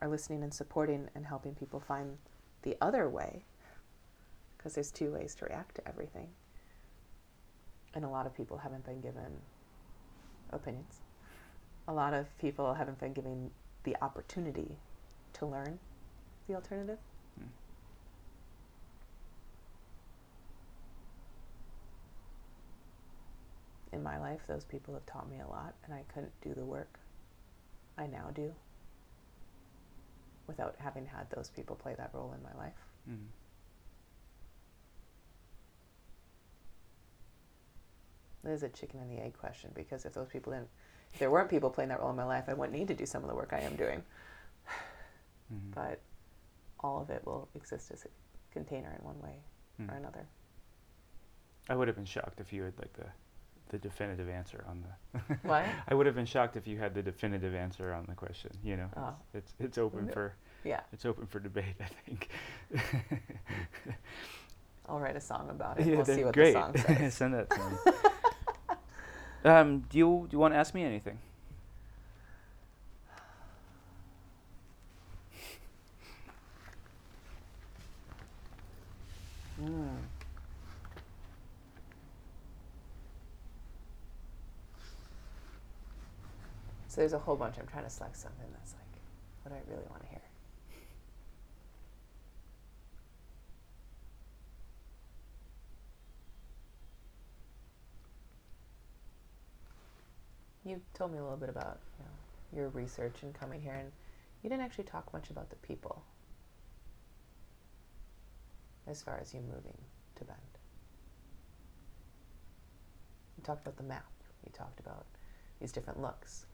are 0.00 0.08
listening 0.08 0.42
and 0.42 0.52
supporting 0.52 1.08
and 1.14 1.26
helping 1.26 1.54
people 1.54 1.80
find 1.80 2.18
the 2.62 2.76
other 2.80 3.08
way, 3.08 3.44
because 4.56 4.74
there's 4.74 4.90
two 4.90 5.12
ways 5.12 5.34
to 5.36 5.44
react 5.46 5.74
to 5.76 5.88
everything. 5.88 6.28
And 7.94 8.04
a 8.04 8.08
lot 8.08 8.26
of 8.26 8.34
people 8.34 8.58
haven't 8.58 8.84
been 8.84 9.00
given 9.00 9.40
opinions. 10.50 11.00
A 11.86 11.92
lot 11.92 12.14
of 12.14 12.26
people 12.38 12.74
haven't 12.74 12.98
been 12.98 13.12
given 13.12 13.50
the 13.84 13.96
opportunity 14.02 14.76
to 15.34 15.46
learn 15.46 15.78
the 16.46 16.54
alternative. 16.54 16.98
Hmm. 17.38 17.46
In 23.92 24.02
my 24.02 24.18
life, 24.18 24.40
those 24.46 24.64
people 24.64 24.94
have 24.94 25.06
taught 25.06 25.30
me 25.30 25.38
a 25.40 25.48
lot, 25.48 25.74
and 25.84 25.94
I 25.94 26.04
couldn't 26.12 26.32
do 26.42 26.52
the 26.54 26.64
work 26.64 26.98
I 27.96 28.06
now 28.06 28.30
do 28.34 28.54
without 30.48 30.74
having 30.78 31.06
had 31.06 31.30
those 31.30 31.50
people 31.50 31.76
play 31.76 31.94
that 31.96 32.10
role 32.12 32.34
in 32.36 32.42
my 32.42 32.52
life. 32.64 32.74
Mm. 33.08 33.26
It 38.44 38.50
is 38.50 38.62
a 38.62 38.68
chicken 38.68 39.00
and 39.00 39.10
the 39.10 39.22
egg 39.22 39.36
question 39.38 39.70
because 39.74 40.04
if 40.04 40.14
those 40.14 40.28
people 40.28 40.52
didn't, 40.52 40.68
if 41.12 41.18
there 41.18 41.30
weren't 41.30 41.50
people 41.50 41.70
playing 41.70 41.90
that 41.90 42.00
role 42.00 42.10
in 42.10 42.16
my 42.16 42.24
life, 42.24 42.44
I 42.48 42.54
wouldn't 42.54 42.76
need 42.76 42.88
to 42.88 42.94
do 42.94 43.04
some 43.06 43.22
of 43.22 43.28
the 43.28 43.34
work 43.34 43.50
I 43.52 43.60
am 43.60 43.76
doing. 43.76 44.02
Mhm. 45.52 45.74
But 45.74 46.00
all 46.80 47.00
of 47.00 47.08
it 47.08 47.24
will 47.24 47.48
exist 47.54 47.90
as 47.90 48.04
a 48.04 48.08
container 48.52 48.94
in 48.98 49.02
one 49.04 49.18
way 49.22 49.36
Mm. 49.80 49.90
or 49.92 49.96
another. 49.96 50.26
I 51.70 51.74
would 51.76 51.86
have 51.88 51.96
been 51.96 52.04
shocked 52.04 52.40
if 52.40 52.52
you 52.52 52.64
had 52.64 52.78
like 52.78 52.92
the 52.94 53.06
the 53.68 53.78
definitive 53.78 54.28
answer 54.28 54.64
on 54.68 54.82
the. 54.82 55.36
What? 55.48 55.64
I 55.88 55.94
would 55.94 56.06
have 56.06 56.14
been 56.14 56.26
shocked 56.26 56.56
if 56.56 56.66
you 56.66 56.78
had 56.78 56.94
the 56.94 57.02
definitive 57.02 57.54
answer 57.54 57.92
on 57.92 58.06
the 58.08 58.14
question. 58.14 58.50
You 58.62 58.76
know, 58.76 58.88
Oh. 58.96 59.14
it's 59.34 59.52
it's, 59.58 59.66
it's 59.66 59.78
open 59.78 60.08
for 60.08 60.34
Yeah, 60.64 60.80
it's 60.92 61.04
open 61.04 61.26
for 61.26 61.38
debate. 61.40 61.76
I 61.80 61.88
think. 62.06 62.28
I'll 64.88 64.98
write 65.00 65.16
a 65.16 65.20
song 65.20 65.50
about 65.50 65.78
it. 65.80 65.86
yeah, 65.86 65.96
we'll 65.96 66.04
see 66.04 66.24
what 66.24 66.34
great. 66.34 66.54
the 66.54 66.60
song 66.60 66.76
says. 66.96 67.14
Send 67.14 67.34
that 67.34 67.50
to 67.50 67.58
me. 67.58 68.76
um, 69.44 69.80
do 69.90 69.98
you 69.98 70.26
do 70.28 70.34
you 70.34 70.38
want 70.38 70.54
to 70.54 70.58
ask 70.58 70.74
me 70.74 70.82
anything? 70.84 71.18
So 86.98 87.02
there's 87.02 87.12
a 87.12 87.18
whole 87.20 87.36
bunch. 87.36 87.54
I'm 87.60 87.66
trying 87.68 87.84
to 87.84 87.90
select 87.90 88.16
something 88.16 88.48
that's 88.52 88.74
like 88.74 89.00
what 89.44 89.54
I 89.54 89.60
really 89.70 89.86
want 89.88 90.02
to 90.02 90.08
hear. 90.08 90.20
You 100.64 100.80
told 100.92 101.12
me 101.12 101.18
a 101.18 101.22
little 101.22 101.36
bit 101.36 101.50
about 101.50 101.78
you 102.00 102.04
know, 102.04 102.60
your 102.62 102.68
research 102.70 103.22
and 103.22 103.32
coming 103.32 103.60
here, 103.60 103.74
and 103.74 103.92
you 104.42 104.50
didn't 104.50 104.64
actually 104.64 104.82
talk 104.82 105.12
much 105.12 105.30
about 105.30 105.50
the 105.50 105.56
people 105.56 106.02
as 108.88 109.02
far 109.02 109.20
as 109.22 109.32
you 109.32 109.38
moving 109.38 109.78
to 110.16 110.24
Bend. 110.24 110.38
You 113.36 113.44
talked 113.44 113.64
about 113.64 113.76
the 113.76 113.84
map. 113.84 114.10
You 114.44 114.50
talked 114.52 114.80
about 114.80 115.06
these 115.60 115.70
different 115.70 116.02
looks. 116.02 116.47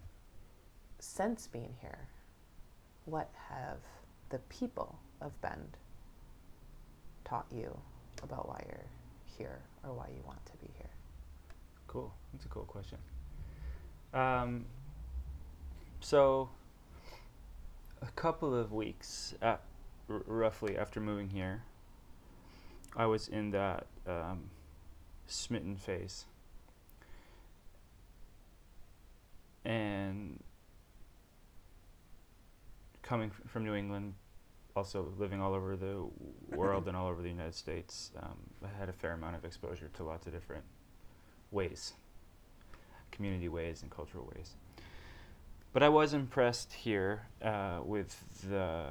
Since 1.07 1.49
being 1.49 1.75
here, 1.83 2.09
what 3.05 3.31
have 3.51 3.77
the 4.31 4.39
people 4.49 4.99
of 5.21 5.39
Bend 5.43 5.77
taught 7.27 7.47
you 7.53 7.79
about 8.23 8.49
why 8.49 8.65
you're 8.67 8.87
here 9.39 9.61
or 9.85 9.93
why 9.93 10.09
you 10.09 10.23
want 10.27 10.45
to 10.47 10.53
be 10.57 10.73
here? 10.79 10.89
Cool. 11.89 12.13
That's 12.33 12.47
a 12.47 12.49
cool 12.49 12.65
question. 12.65 12.97
Um, 14.15 14.65
so, 16.01 16.49
a 18.01 18.11
couple 18.17 18.57
of 18.57 18.73
weeks, 18.73 19.35
uh, 19.43 19.57
r- 20.09 20.23
roughly 20.27 20.77
after 20.77 21.01
moving 21.01 21.29
here, 21.29 21.63
I 22.97 23.05
was 23.07 23.29
in 23.29 23.51
that 23.51 23.87
um, 24.07 24.45
smitten 25.27 25.77
phase. 25.77 26.25
And 29.67 30.43
coming 33.05 33.31
from 33.47 33.65
New 33.65 33.75
England, 33.75 34.15
also 34.75 35.13
living 35.17 35.41
all 35.41 35.55
over 35.55 35.77
the 35.77 36.05
world 36.57 36.89
and 36.89 36.97
all 36.97 37.07
over 37.07 37.23
the 37.23 37.29
United 37.29 37.55
States, 37.55 38.11
um, 38.21 38.37
I 38.65 38.79
had 38.79 38.89
a 38.89 38.93
fair 38.93 39.13
amount 39.13 39.37
of 39.37 39.45
exposure 39.45 39.91
to 39.95 40.03
lots 40.03 40.27
of 40.27 40.33
different 40.33 40.65
ways 41.53 41.93
community 43.15 43.49
ways 43.49 43.83
and 43.83 43.91
cultural 43.91 44.31
ways. 44.35 44.55
But 45.73 45.83
I 45.83 45.89
was 45.89 46.15
impressed 46.15 46.73
here 46.73 47.27
uh, 47.43 47.81
with 47.85 48.17
the 48.49 48.87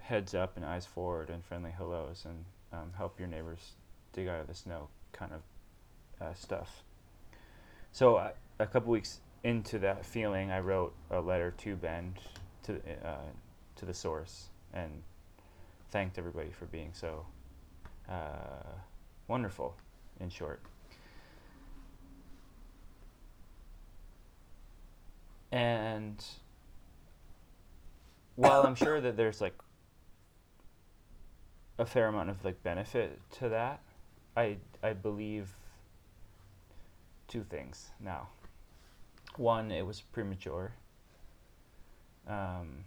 heads 0.00 0.34
up 0.34 0.56
and 0.56 0.64
eyes 0.64 0.86
forward 0.86 1.28
and 1.28 1.44
friendly 1.44 1.70
hellos 1.70 2.24
and 2.24 2.44
um, 2.72 2.92
help 2.96 3.18
your 3.18 3.28
neighbors 3.28 3.72
dig 4.12 4.28
out 4.28 4.40
of 4.40 4.46
the 4.46 4.54
snow 4.54 4.88
kind 5.12 5.32
of 5.32 5.42
uh, 6.20 6.34
stuff. 6.34 6.82
So 7.92 8.16
uh, 8.16 8.30
a 8.58 8.66
couple 8.66 8.92
weeks 8.92 9.18
into 9.44 9.78
that 9.80 10.04
feeling, 10.04 10.50
I 10.50 10.60
wrote 10.60 10.94
a 11.10 11.20
letter 11.20 11.52
to 11.58 11.76
Bend 11.76 12.14
to 12.68 12.80
uh, 13.04 13.16
to 13.76 13.84
the 13.84 13.94
source 13.94 14.50
and 14.72 15.02
thanked 15.90 16.18
everybody 16.18 16.50
for 16.50 16.66
being 16.66 16.90
so 16.92 17.24
uh, 18.08 18.72
wonderful. 19.26 19.74
In 20.20 20.28
short. 20.28 20.60
And 25.52 26.22
while 28.34 28.62
I'm 28.62 28.74
sure 28.74 29.00
that 29.00 29.16
there's 29.16 29.40
like 29.40 29.54
a 31.78 31.86
fair 31.86 32.08
amount 32.08 32.30
of 32.30 32.44
like 32.44 32.62
benefit 32.64 33.20
to 33.38 33.48
that, 33.50 33.80
I 34.36 34.56
I 34.82 34.92
believe 34.92 35.54
two 37.28 37.44
things 37.44 37.90
now. 38.00 38.28
One, 39.36 39.70
it 39.70 39.86
was 39.86 40.00
premature. 40.00 40.72
Um, 42.28 42.84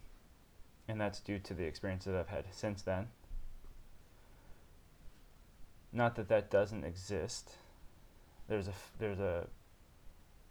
and 0.87 1.01
that's 1.01 1.19
due 1.19 1.39
to 1.39 1.53
the 1.53 1.63
experiences 1.63 2.13
I've 2.13 2.29
had 2.29 2.45
since 2.51 2.81
then. 2.81 3.07
Not 5.91 6.15
that 6.15 6.29
that 6.29 6.49
doesn't 6.49 6.83
exist. 6.83 7.51
There's 8.47 8.67
a 8.67 8.73
there's 8.99 9.19
a 9.19 9.47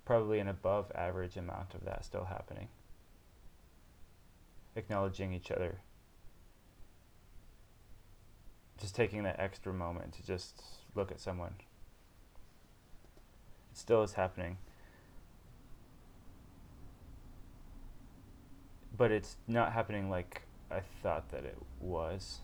probably 0.05 0.39
an 0.39 0.49
above 0.49 0.91
average 0.95 1.37
amount 1.37 1.75
of 1.75 1.85
that 1.85 2.05
still 2.05 2.25
happening. 2.25 2.69
Acknowledging 4.77 5.33
each 5.33 5.51
other. 5.51 5.79
Just 8.81 8.97
taking 8.97 9.23
that 9.23 9.39
extra 9.39 9.73
moment 9.73 10.15
to 10.15 10.27
just 10.27 10.63
look 10.95 11.11
at 11.11 11.21
someone. 11.21 11.55
It 13.71 13.79
still 13.79 14.03
is 14.03 14.15
happening. 14.15 14.57
But 19.01 19.11
it's 19.11 19.39
not 19.49 19.73
happening 19.73 20.11
like 20.11 20.43
I 20.71 20.81
thought 21.03 21.31
that 21.31 21.47
it 21.47 21.57
was. 21.81 22.41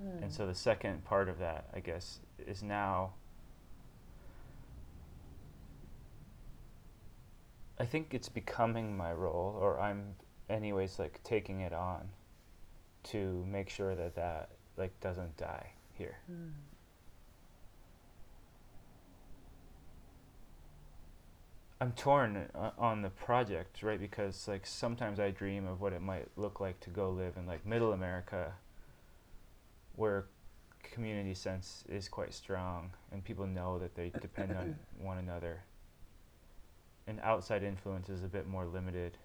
And 0.00 0.24
hmm. 0.24 0.30
so 0.30 0.46
the 0.46 0.54
second 0.54 1.04
part 1.04 1.28
of 1.28 1.38
that, 1.40 1.66
I 1.74 1.80
guess, 1.80 2.20
is 2.38 2.62
now 2.62 3.12
I 7.78 7.84
think 7.84 8.14
it's 8.14 8.30
becoming 8.30 8.96
my 8.96 9.12
role, 9.12 9.58
or 9.60 9.78
I'm, 9.78 10.14
anyways, 10.48 10.98
like 10.98 11.20
taking 11.22 11.60
it 11.60 11.74
on 11.74 12.08
to 13.04 13.44
make 13.46 13.68
sure 13.68 13.94
that 13.94 14.14
that 14.14 14.50
like 14.78 14.98
doesn't 15.00 15.36
die 15.36 15.72
here. 15.92 16.16
Hmm. 16.26 16.48
I'm 21.80 21.92
torn 21.92 22.48
uh, 22.54 22.70
on 22.78 23.02
the 23.02 23.10
project, 23.10 23.82
right? 23.82 24.00
Because 24.00 24.46
like 24.46 24.66
sometimes 24.66 25.18
I 25.18 25.30
dream 25.30 25.66
of 25.66 25.80
what 25.80 25.92
it 25.92 26.00
might 26.00 26.28
look 26.36 26.60
like 26.60 26.80
to 26.80 26.90
go 26.90 27.10
live 27.10 27.36
in 27.36 27.46
like 27.46 27.66
middle 27.66 27.92
America 27.92 28.52
where 29.96 30.26
community 30.82 31.34
sense 31.34 31.84
is 31.88 32.08
quite 32.08 32.32
strong 32.32 32.90
and 33.10 33.24
people 33.24 33.46
know 33.46 33.78
that 33.78 33.94
they 33.94 34.10
depend 34.20 34.52
on 34.52 34.76
one 34.98 35.18
another. 35.18 35.62
And 37.06 37.20
outside 37.20 37.62
influence 37.62 38.08
is 38.08 38.22
a 38.22 38.28
bit 38.28 38.46
more 38.46 38.64
limited. 38.64 39.18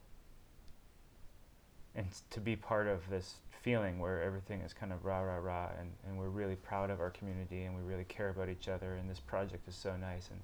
And 1.95 2.07
to 2.31 2.39
be 2.39 2.55
part 2.55 2.87
of 2.87 3.09
this 3.09 3.35
feeling 3.61 3.99
where 3.99 4.21
everything 4.21 4.61
is 4.61 4.73
kind 4.73 4.91
of 4.91 5.05
rah 5.05 5.19
rah 5.19 5.37
rah 5.37 5.69
and, 5.79 5.91
and 6.07 6.17
we're 6.17 6.29
really 6.29 6.55
proud 6.55 6.89
of 6.89 6.99
our 6.99 7.09
community 7.09 7.63
and 7.63 7.75
we 7.75 7.81
really 7.81 8.05
care 8.05 8.29
about 8.29 8.49
each 8.49 8.67
other 8.69 8.95
and 8.95 9.09
this 9.09 9.19
project 9.19 9.67
is 9.67 9.75
so 9.75 9.95
nice 9.97 10.29
and 10.31 10.39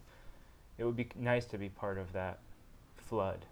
it 0.77 0.83
would 0.83 0.95
be 0.95 1.07
nice 1.17 1.45
to 1.45 1.57
be 1.57 1.69
part 1.69 1.97
of 1.97 2.11
that 2.13 2.39
flood. 2.95 3.45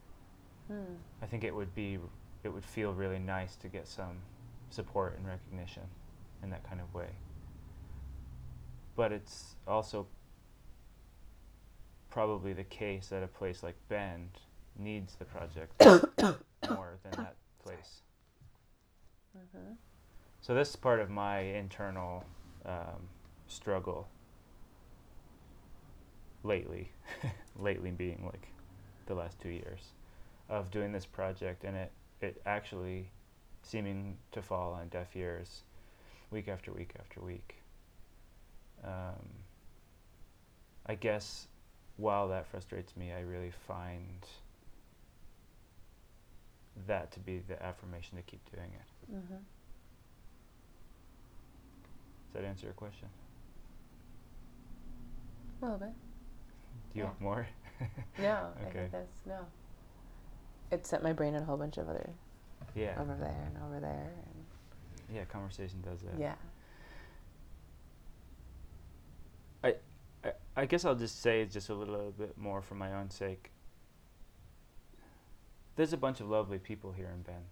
Hmm. 0.67 0.95
I 1.21 1.25
think 1.25 1.43
it 1.43 1.53
would 1.53 1.73
be 1.75 1.97
it 2.43 2.49
would 2.49 2.65
feel 2.65 2.93
really 2.93 3.19
nice 3.19 3.55
to 3.57 3.67
get 3.67 3.87
some 3.87 4.17
support 4.69 5.15
and 5.17 5.25
recognition 5.25 5.83
in 6.41 6.49
that 6.49 6.67
kind 6.67 6.81
of 6.81 6.93
way. 6.93 7.09
But 8.95 9.11
it's 9.11 9.55
also 9.67 10.07
probably 12.09 12.53
the 12.53 12.63
case 12.63 13.07
that 13.07 13.23
a 13.23 13.27
place 13.27 13.63
like 13.63 13.75
Bend 13.87 14.29
needs 14.77 15.15
the 15.15 15.25
project 15.25 15.73
more 16.69 16.97
than 17.03 17.11
that 17.23 17.35
place. 17.63 18.01
Mm-hmm. 19.37 19.73
So 20.41 20.53
this 20.53 20.69
is 20.69 20.75
part 20.75 20.99
of 20.99 21.09
my 21.09 21.39
internal 21.39 22.25
um, 22.65 23.07
struggle 23.47 24.07
lately, 26.43 26.91
lately 27.59 27.91
being 27.91 28.23
like 28.25 28.47
the 29.05 29.15
last 29.15 29.39
two 29.39 29.49
years 29.49 29.81
of 30.49 30.69
doing 30.71 30.91
this 30.91 31.05
project 31.05 31.63
and 31.63 31.75
it, 31.75 31.91
it 32.21 32.41
actually 32.45 33.09
seeming 33.63 34.17
to 34.31 34.41
fall 34.41 34.73
on 34.73 34.87
deaf 34.89 35.15
ears 35.15 35.63
week 36.31 36.47
after 36.47 36.71
week 36.71 36.93
after 36.99 37.21
week. 37.21 37.55
Um, 38.83 39.29
I 40.85 40.95
guess 40.95 41.47
while 41.97 42.27
that 42.29 42.47
frustrates 42.47 42.95
me, 42.97 43.11
I 43.13 43.21
really 43.21 43.51
find 43.67 44.25
that 46.87 47.11
to 47.11 47.19
be 47.19 47.39
the 47.47 47.61
affirmation 47.63 48.17
to 48.17 48.23
keep 48.23 48.41
doing 48.51 48.69
it. 48.73 49.13
Mm-hmm. 49.13 49.35
Does 52.33 52.41
that 52.41 52.43
answer 52.43 52.65
your 52.65 52.73
question? 52.73 53.07
A 55.61 55.65
little 55.65 55.79
bit. 55.79 55.93
Do 56.91 56.99
you 56.99 57.03
Yeah. 57.03 57.05
want 57.09 57.21
more? 57.21 57.47
No, 58.17 58.47
I 58.59 58.63
Okay. 58.67 58.71
think 58.79 58.91
that's 58.91 59.25
no. 59.25 59.39
It 60.71 60.85
set 60.85 61.03
my 61.03 61.11
brain 61.13 61.33
in 61.35 61.41
a 61.43 61.45
whole 61.45 61.57
bunch 61.57 61.77
of 61.77 61.89
other 61.89 62.09
Yeah. 62.75 62.99
over 62.99 63.15
there 63.15 63.43
and 63.47 63.57
over 63.65 63.79
there 63.79 64.13
and 64.25 64.45
Yeah, 65.13 65.25
conversation 65.25 65.81
does 65.81 66.01
that. 66.01 66.17
yeah. 66.17 66.35
I, 69.63 69.75
I 70.55 70.65
guess 70.65 70.85
I'll 70.85 70.95
just 70.95 71.21
say 71.21 71.45
just 71.45 71.69
a 71.69 71.73
little 71.73 72.11
bit 72.11 72.37
more 72.37 72.61
for 72.61 72.75
my 72.75 72.93
own 72.93 73.09
sake. 73.09 73.51
There's 75.75 75.93
a 75.93 75.97
bunch 75.97 76.19
of 76.21 76.29
lovely 76.29 76.59
people 76.59 76.91
here 76.91 77.09
in 77.13 77.21
Bend. 77.23 77.45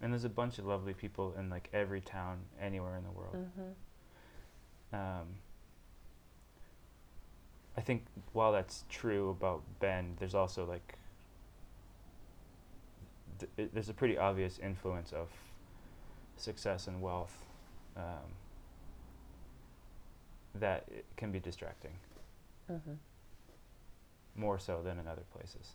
And 0.00 0.12
there's 0.12 0.24
a 0.24 0.28
bunch 0.28 0.58
of 0.58 0.66
lovely 0.66 0.92
people 0.94 1.34
in 1.38 1.48
like 1.48 1.68
every 1.72 2.00
town 2.00 2.40
anywhere 2.60 2.96
in 2.96 3.04
the 3.04 3.10
world. 3.12 3.36
Mm-hmm. 3.36 4.96
Um, 4.96 5.26
I 7.76 7.80
think 7.80 8.04
while 8.32 8.52
that's 8.52 8.84
true 8.88 9.30
about 9.30 9.62
Bend, 9.80 10.16
there's 10.18 10.34
also 10.34 10.64
like 10.64 10.96
th- 13.38 13.70
there's 13.72 13.88
a 13.88 13.94
pretty 13.94 14.16
obvious 14.16 14.58
influence 14.58 15.12
of 15.12 15.28
success 16.36 16.86
and 16.86 17.00
wealth 17.02 17.36
um, 17.96 18.32
that 20.54 20.88
can 21.16 21.32
be 21.32 21.40
distracting 21.40 21.92
Mm-hmm. 22.70 22.92
more 24.36 24.58
so 24.58 24.80
than 24.82 24.98
in 24.98 25.06
other 25.06 25.24
places. 25.32 25.72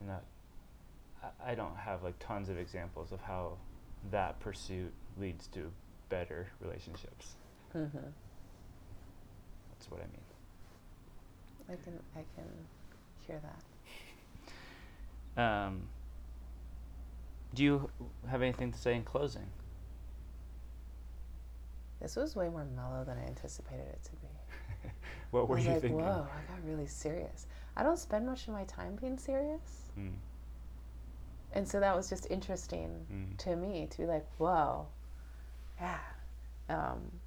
And 0.00 0.08
that 0.08 0.24
I, 1.22 1.52
I 1.52 1.54
don't 1.54 1.76
have 1.76 2.02
like 2.02 2.18
tons 2.18 2.48
of 2.48 2.56
examples 2.58 3.12
of 3.12 3.20
how 3.20 3.58
that 4.10 4.40
pursuit 4.40 4.92
leads 5.18 5.48
to 5.48 5.70
better 6.08 6.48
relationships. 6.60 7.34
Mm-hmm. 7.76 7.98
That's 9.70 9.90
what 9.90 10.00
I 10.00 10.04
mean. 10.04 10.24
I 11.70 11.74
can 11.84 11.98
I 12.16 12.24
can 12.34 12.46
hear 13.26 13.40
that. 13.42 13.62
Um, 15.36 15.82
do 17.54 17.62
you 17.62 17.88
have 18.28 18.42
anything 18.42 18.72
to 18.72 18.78
say 18.78 18.96
in 18.96 19.04
closing? 19.04 19.46
This 22.00 22.16
was 22.16 22.34
way 22.34 22.48
more 22.48 22.64
mellow 22.76 23.04
than 23.04 23.18
I 23.18 23.26
anticipated 23.26 23.86
it 23.86 24.02
to 24.04 24.10
be. 24.16 24.28
What 25.30 25.40
I 25.40 25.44
were 25.44 25.54
was 25.56 25.64
you 25.64 25.70
like, 25.72 25.80
thinking? 25.82 26.00
whoa, 26.00 26.26
I 26.32 26.40
got 26.52 26.64
really 26.66 26.86
serious. 26.86 27.46
I 27.76 27.82
don't 27.84 27.98
spend 27.98 28.26
much 28.26 28.48
of 28.48 28.54
my 28.54 28.64
time 28.64 28.96
being 28.96 29.18
serious. 29.18 29.82
Mm, 29.98 30.14
And 31.52 31.68
so 31.68 31.78
that 31.80 31.94
was 31.96 32.08
just 32.08 32.26
interesting 32.30 33.06
mm, 33.12 33.36
to 33.38 33.54
me 33.56 33.86
to 33.90 33.98
be 33.98 34.06
like, 34.06 34.26
whoa, 34.38 34.86
yeah. 35.80 35.98
Um, 36.68 37.20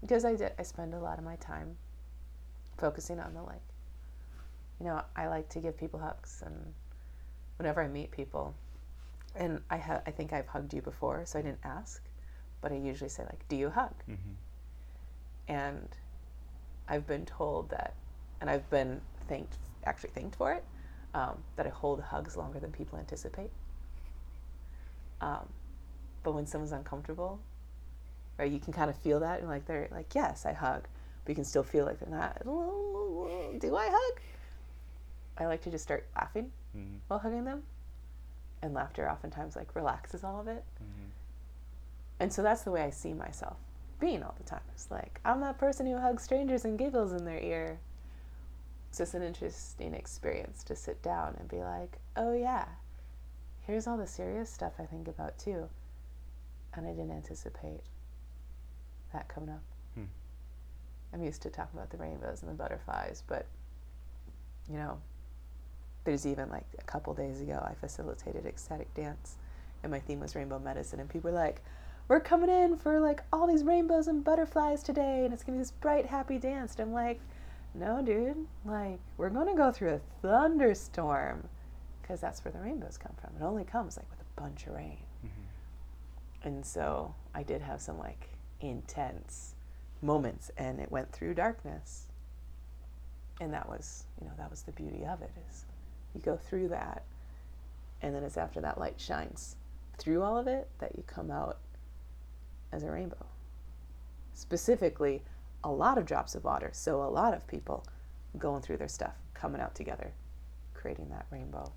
because 0.00 0.24
I 0.24 0.34
did, 0.34 0.52
I 0.58 0.62
spend 0.62 0.94
a 0.94 0.98
lot 1.00 1.18
of 1.18 1.24
my 1.24 1.36
time 1.36 1.76
focusing 2.78 3.20
on 3.20 3.34
the 3.34 3.42
like, 3.42 3.62
you 4.78 4.86
know, 4.86 5.02
I 5.16 5.26
like 5.28 5.48
to 5.50 5.60
give 5.60 5.76
people 5.78 6.00
hugs, 6.00 6.42
and 6.44 6.74
whenever 7.56 7.82
I 7.82 7.88
meet 7.88 8.10
people, 8.10 8.54
and 9.36 9.62
I 9.70 9.78
ha- 9.78 10.02
I 10.06 10.10
think 10.10 10.32
I've 10.32 10.48
hugged 10.48 10.74
you 10.74 10.82
before, 10.82 11.24
so 11.26 11.38
I 11.38 11.42
didn't 11.42 11.60
ask, 11.64 12.02
but 12.60 12.72
I 12.72 12.76
usually 12.76 13.10
say 13.10 13.24
like, 13.24 13.46
do 13.48 13.56
you 13.56 13.70
hug? 13.70 13.94
mhm, 14.08 14.36
and 15.48 15.88
I've 16.88 17.06
been 17.06 17.26
told 17.26 17.70
that, 17.70 17.94
and 18.40 18.50
I've 18.50 18.68
been 18.70 19.00
thanked, 19.28 19.58
actually 19.84 20.10
thanked 20.10 20.36
for 20.36 20.52
it, 20.52 20.64
um, 21.14 21.44
that 21.56 21.66
I 21.66 21.70
hold 21.70 22.00
hugs 22.00 22.36
longer 22.36 22.60
than 22.60 22.72
people 22.72 22.98
anticipate. 22.98 23.50
Um, 25.20 25.52
but 26.22 26.32
when 26.32 26.46
someone's 26.46 26.72
uncomfortable, 26.72 27.40
right, 28.38 28.50
you 28.50 28.58
can 28.60 28.72
kind 28.72 28.90
of 28.90 28.96
feel 28.96 29.20
that, 29.20 29.40
and 29.40 29.48
like 29.48 29.66
they're 29.66 29.88
like, 29.90 30.14
yes, 30.14 30.44
I 30.46 30.52
hug, 30.52 30.86
but 31.24 31.30
you 31.30 31.34
can 31.34 31.44
still 31.44 31.62
feel 31.62 31.84
like 31.84 31.98
they're 32.00 32.08
not. 32.08 32.42
Do 33.58 33.76
I 33.76 33.88
hug? 33.90 34.20
I 35.38 35.46
like 35.46 35.62
to 35.62 35.70
just 35.70 35.84
start 35.84 36.06
laughing 36.16 36.52
mhm, 36.76 36.98
while 37.08 37.18
hugging 37.20 37.44
them, 37.44 37.62
and 38.62 38.74
laughter 38.74 39.10
oftentimes 39.10 39.56
like 39.56 39.74
relaxes 39.74 40.22
all 40.24 40.40
of 40.40 40.48
it. 40.48 40.64
mhm. 40.82 41.10
And 42.20 42.32
so 42.32 42.42
that's 42.42 42.62
the 42.62 42.70
way 42.70 42.82
I 42.82 42.90
see 42.90 43.14
myself 43.14 43.56
being 43.98 44.22
all 44.22 44.34
the 44.36 44.44
time. 44.44 44.60
It's 44.74 44.90
like, 44.90 45.20
I'm 45.24 45.40
that 45.40 45.56
person 45.58 45.86
who 45.86 45.98
hugs 45.98 46.22
strangers 46.22 46.64
and 46.66 46.78
giggles 46.78 47.12
in 47.12 47.24
their 47.24 47.40
ear. 47.40 47.78
It's 48.90 48.98
just 48.98 49.14
an 49.14 49.22
interesting 49.22 49.94
experience 49.94 50.62
to 50.64 50.76
sit 50.76 51.00
down 51.02 51.36
and 51.38 51.48
be 51.48 51.58
like, 51.62 51.98
oh, 52.16 52.32
yeah, 52.34 52.66
here's 53.66 53.86
all 53.86 53.96
the 53.96 54.06
serious 54.06 54.50
stuff 54.50 54.72
I 54.78 54.84
think 54.84 55.06
about 55.08 55.38
too. 55.38 55.68
And 56.74 56.86
I 56.86 56.90
didn't 56.90 57.10
anticipate 57.12 57.80
that 59.12 59.28
coming 59.28 59.50
up. 59.50 59.62
Hmm. 59.94 60.04
I'm 61.12 61.22
used 61.22 61.42
to 61.42 61.50
talking 61.50 61.78
about 61.78 61.90
the 61.90 61.96
rainbows 61.96 62.42
and 62.42 62.50
the 62.50 62.54
butterflies, 62.54 63.22
but, 63.26 63.46
you 64.70 64.76
know, 64.76 64.98
there's 66.04 66.26
even 66.26 66.48
like 66.48 66.66
a 66.78 66.84
couple 66.84 67.12
days 67.14 67.40
ago, 67.40 67.64
I 67.68 67.74
facilitated 67.74 68.46
ecstatic 68.46 68.92
dance, 68.94 69.36
and 69.82 69.90
my 69.90 69.98
theme 69.98 70.20
was 70.20 70.34
rainbow 70.34 70.58
medicine, 70.58 71.00
and 71.00 71.08
people 71.08 71.30
were 71.30 71.36
like, 71.36 71.62
we're 72.08 72.20
coming 72.20 72.50
in 72.50 72.76
for 72.76 72.98
like 73.00 73.22
all 73.32 73.46
these 73.46 73.62
rainbows 73.62 74.08
and 74.08 74.24
butterflies 74.24 74.82
today 74.82 75.24
and 75.24 75.32
it's 75.32 75.44
gonna 75.44 75.56
be 75.56 75.62
this 75.62 75.70
bright 75.70 76.06
happy 76.06 76.38
dance 76.38 76.74
and 76.74 76.88
i'm 76.88 76.92
like 76.92 77.20
no 77.72 78.02
dude 78.02 78.48
like 78.64 78.98
we're 79.16 79.30
gonna 79.30 79.54
go 79.54 79.70
through 79.70 79.94
a 79.94 80.00
thunderstorm 80.20 81.48
because 82.02 82.20
that's 82.20 82.44
where 82.44 82.50
the 82.50 82.58
rainbows 82.58 82.98
come 82.98 83.12
from 83.20 83.30
it 83.40 83.44
only 83.44 83.62
comes 83.62 83.96
like 83.96 84.10
with 84.10 84.20
a 84.20 84.40
bunch 84.40 84.66
of 84.66 84.74
rain. 84.74 84.98
And 86.42 86.64
so 86.64 87.14
i 87.34 87.42
did 87.42 87.60
have 87.60 87.80
some 87.80 87.98
like 87.98 88.28
intense 88.60 89.54
moments 90.02 90.50
and 90.56 90.80
it 90.80 90.90
went 90.90 91.10
through 91.12 91.34
darkness 91.34 92.06
and 93.40 93.52
that 93.52 93.68
was 93.68 94.04
you 94.20 94.26
know 94.26 94.32
that 94.36 94.50
was 94.50 94.62
the 94.62 94.72
beauty 94.72 95.04
of 95.04 95.20
it 95.22 95.30
is 95.50 95.64
you 96.14 96.20
go 96.20 96.36
through 96.36 96.68
that 96.68 97.02
and 98.02 98.14
then 98.14 98.22
it's 98.22 98.36
after 98.36 98.60
that 98.60 98.78
light 98.78 99.00
shines 99.00 99.56
through 99.98 100.22
all 100.22 100.38
of 100.38 100.46
it 100.46 100.68
that 100.78 100.96
you 100.96 101.04
come 101.06 101.30
out 101.30 101.58
as 102.72 102.82
a 102.82 102.90
rainbow. 102.90 103.26
Specifically, 104.34 105.22
a 105.62 105.70
lot 105.70 105.98
of 105.98 106.06
drops 106.06 106.34
of 106.34 106.44
water, 106.44 106.70
so 106.72 107.02
a 107.02 107.04
lot 107.04 107.34
of 107.34 107.46
people 107.46 107.84
going 108.38 108.62
through 108.62 108.78
their 108.78 108.88
stuff, 108.88 109.14
coming 109.34 109.60
out 109.60 109.74
together, 109.74 110.12
creating 110.72 111.10
that 111.10 111.26
rainbow. 111.30 111.70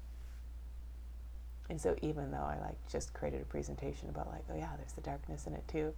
And 1.69 1.79
so 1.79 1.95
even 2.01 2.31
though 2.31 2.37
I 2.43 2.57
like 2.59 2.77
just 2.91 3.13
created 3.13 3.41
a 3.41 3.45
presentation 3.45 4.09
about 4.09 4.27
like, 4.29 4.43
oh 4.51 4.55
yeah, 4.57 4.69
there's 4.77 4.93
the 4.93 5.01
darkness 5.01 5.47
in 5.47 5.53
it 5.53 5.67
too, 5.67 5.93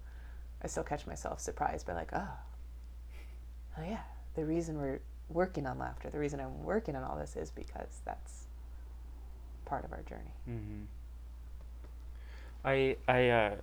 I 0.63 0.67
still 0.67 0.84
catch 0.84 1.06
myself 1.08 1.39
surprised 1.39 1.86
by 1.86 1.93
like, 1.93 2.12
oh, 2.13 2.30
oh 3.78 3.84
yeah, 3.84 4.01
the 4.36 4.45
reason 4.45 4.80
we're 4.80 5.01
working 5.30 5.65
on 5.65 5.80
laughter, 5.80 6.10
the 6.10 6.19
reason 6.19 6.39
I'm 6.39 6.63
working 6.63 6.95
on 6.95 7.04
all 7.04 7.17
this 7.17 7.36
is 7.36 7.49
because 7.49 8.01
that's 8.06 8.45
part 9.65 9.84
of 9.84 9.91
our 9.91 10.04
journey. 10.04 10.34
Mm-hmm. 10.49 10.84
I 12.63 12.95
I 13.08 13.30
uh, 13.30 13.56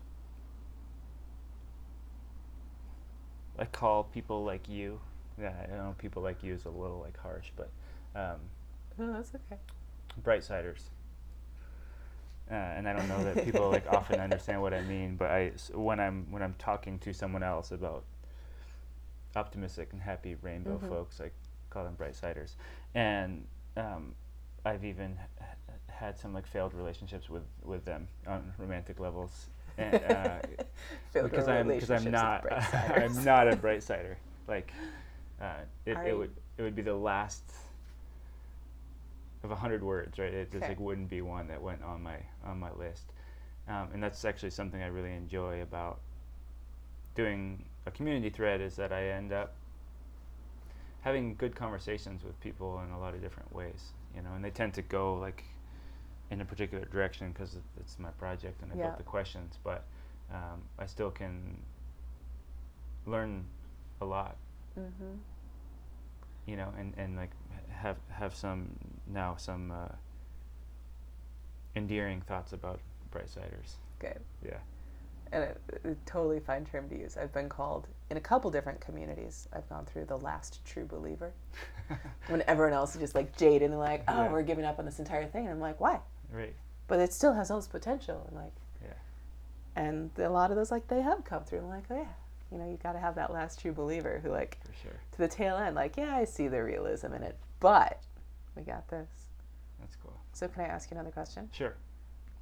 I 3.59 3.65
call 3.67 4.05
people 4.05 4.45
like 4.45 4.69
you. 4.69 5.01
Yeah, 5.41 5.53
I 5.65 5.77
know 5.77 5.95
people 5.99 6.23
like 6.23 6.43
you 6.43 6.53
is 6.53 6.65
a 6.67 6.71
little 6.71 7.01
like 7.01 7.17
harsh, 7.19 7.51
but 7.57 7.71
um, 8.15 8.41
Oh, 9.01 9.13
that's 9.13 9.33
okay. 9.35 9.61
Brightsiders. 10.23 10.91
Uh, 12.53 12.57
and 12.77 12.87
I 12.87 12.93
don't 12.93 13.09
know 13.09 13.25
that 13.25 13.45
people 13.47 13.71
like 13.71 13.87
often 13.91 14.21
understand 14.21 14.61
what 14.61 14.75
I 14.75 14.83
mean, 14.83 15.17
but 15.17 15.31
I 15.31 15.53
when 15.73 15.99
I'm 15.99 16.31
when 16.31 16.43
I'm 16.43 16.55
talking 16.59 16.99
to 17.01 17.15
someone 17.15 17.43
else 17.43 17.71
about 17.73 18.05
optimistic 19.35 19.89
and 19.93 20.03
happy 20.03 20.37
rainbow 20.43 20.79
Mhm. 20.79 20.89
folks, 20.89 21.21
I 21.21 21.31
call 21.71 21.85
them 21.85 21.97
Brightsiders, 21.97 22.53
and 22.95 23.47
um, 23.79 24.15
I've 24.67 24.85
even 24.85 25.19
h- 25.41 25.47
had 25.89 26.19
some 26.19 26.35
like 26.35 26.47
failed 26.47 26.75
relationships 26.75 27.31
with 27.31 27.45
with 27.65 27.87
them 27.87 28.09
on 28.27 28.53
romantic 28.59 29.01
levels, 29.01 29.47
and, 29.79 30.05
uh, 30.05 30.41
because 31.15 31.49
I'm 31.49 31.69
because 31.69 31.91
I'm 31.91 32.11
not 32.11 32.45
I'm 32.75 33.25
not 33.25 33.49
a 33.49 33.57
bright 33.57 33.81
Brightsider. 33.81 34.17
Like 34.47 34.73
uh, 35.41 35.61
it, 35.87 35.97
it 36.07 36.15
would 36.19 36.35
it 36.59 36.63
would 36.63 36.77
be 36.77 36.83
the 36.83 36.95
last 36.95 37.45
of 39.45 39.51
a 39.51 39.57
hundred 39.57 39.83
words, 39.83 40.19
right? 40.19 40.33
It 40.33 40.53
just 40.53 40.69
like 40.69 40.81
wouldn't 40.81 41.09
be 41.11 41.21
one 41.23 41.49
that 41.49 41.61
went 41.63 41.83
on 41.83 42.03
my 42.03 42.17
on 42.45 42.59
my 42.61 42.73
list, 42.73 43.13
um, 43.69 43.89
and 43.93 44.03
that's 44.03 44.25
actually 44.25 44.51
something 44.51 44.83
I 44.83 44.87
really 44.87 45.13
enjoy 45.15 45.63
about 45.63 46.01
doing 47.15 47.65
a 47.87 47.91
community 47.91 48.31
thread 48.31 48.61
is 48.61 48.77
that 48.77 48.93
I 48.93 49.09
end 49.09 49.33
up 49.33 49.55
having 51.03 51.35
good 51.37 51.55
conversations 51.55 52.23
with 52.25 52.39
people 52.41 52.81
in 52.87 52.91
a 52.93 52.99
lot 52.99 53.15
of 53.15 53.21
different 53.21 53.53
ways, 53.55 53.93
you 54.15 54.23
know, 54.23 54.33
and 54.35 54.45
they 54.45 54.51
tend 54.51 54.75
to 54.75 54.83
go 54.83 55.15
like 55.15 55.45
in 56.31 56.41
a 56.41 56.45
particular 56.45 56.85
direction 56.87 57.33
because 57.33 57.57
it's 57.79 57.99
my 57.99 58.11
project 58.13 58.63
and 58.63 58.73
I 58.73 58.77
Yeah. 58.77 58.83
built 58.87 58.99
the 58.99 59.03
questions, 59.05 59.59
but 59.65 59.85
um, 60.33 60.63
I 60.79 60.87
still 60.87 61.11
can 61.11 61.63
learn 63.07 63.45
a 64.01 64.05
lot 64.05 64.37
mm-hmm. 64.79 65.15
you 66.47 66.57
know, 66.57 66.73
and, 66.79 66.95
and 66.97 67.17
like 67.17 67.31
have 67.71 67.97
have 68.11 68.35
some 68.35 68.69
now 69.07 69.37
some 69.37 69.71
uh, 69.71 69.89
endearing 71.77 72.21
thoughts 72.23 72.53
about 72.53 72.81
bright 73.11 73.27
Brightsiders. 73.27 73.75
Good. 73.99 74.21
Yeah. 74.45 74.59
And 75.33 75.45
a, 75.45 75.91
a 75.91 75.95
totally 76.05 76.41
fine 76.41 76.65
term 76.67 76.89
to 76.91 76.99
use. 76.99 77.17
I've 77.17 77.33
been 77.33 77.49
called 77.49 77.87
in 78.11 78.17
a 78.17 78.21
couple 78.21 78.51
different 78.51 78.81
communities. 78.81 79.49
I've 79.55 79.69
gone 79.69 79.87
through 79.87 80.05
the 80.05 80.19
last 80.19 80.63
true 80.67 80.85
believer. 80.85 81.33
when 82.29 82.43
everyone 82.47 82.75
else 82.75 82.95
is 82.95 83.01
just 83.01 83.15
like 83.15 83.37
jaded 83.37 83.71
and 83.71 83.79
like, 83.79 84.03
oh, 84.09 84.25
Yeah. 84.25 84.33
we're 84.33 84.43
giving 84.43 84.65
up 84.65 84.79
on 84.79 84.85
this 84.85 84.99
entire 84.99 85.27
thing. 85.27 85.45
And 85.45 85.55
I'm 85.55 85.61
like, 85.61 85.81
why? 85.81 86.01
right. 86.33 86.55
But 86.89 86.99
it 87.01 87.13
still 87.13 87.33
has 87.33 87.51
all 87.51 87.59
this 87.59 87.69
potential. 87.69 88.25
And 88.29 88.37
like, 88.37 88.53
Yeah. 88.85 88.93
and 89.77 90.11
a 90.19 90.29
lot 90.29 90.51
of 90.51 90.57
those 90.57 90.71
like 90.71 90.87
they 90.89 91.01
have 91.01 91.25
come 91.25 91.45
through. 91.45 91.61
I'm 91.61 91.69
like, 91.69 91.85
oh 91.91 91.97
yeah, 91.97 92.05
you 92.51 92.59
know, 92.59 92.69
you've 92.69 92.83
got 92.83 92.93
to 92.93 92.99
have 92.99 93.15
that 93.15 93.33
last 93.33 93.61
true 93.61 93.73
believer 93.73 94.21
who 94.23 94.31
like 94.31 94.59
sure. 94.83 94.93
to 95.13 95.19
the 95.19 95.29
tail 95.29 95.57
end, 95.57 95.75
like, 95.75 95.97
yeah, 95.97 96.15
I 96.15 96.25
see 96.25 96.49
the 96.49 96.63
realism 96.63 97.15
in 97.15 97.23
it, 97.23 97.37
but 97.61 98.03
we 98.57 98.63
got 98.63 98.89
this. 98.89 99.09
That's 99.81 99.97
cool. 99.97 100.19
So 100.33 100.49
can 100.49 100.63
I 100.63 100.69
ask 100.69 100.91
you 100.91 100.97
another 100.97 101.11
question? 101.11 101.49
Sure. 101.53 101.75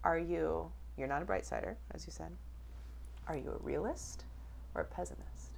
Are 0.04 0.18
you 0.18 0.70
you're 0.96 1.08
not 1.08 1.22
a 1.22 1.24
bright 1.24 1.46
sider, 1.46 1.76
as 1.92 2.06
you 2.06 2.12
said. 2.12 2.30
Are 3.26 3.36
you 3.36 3.58
a 3.58 3.64
realist 3.64 4.24
or 4.74 4.82
a 4.82 4.84
pessimist? 4.84 5.52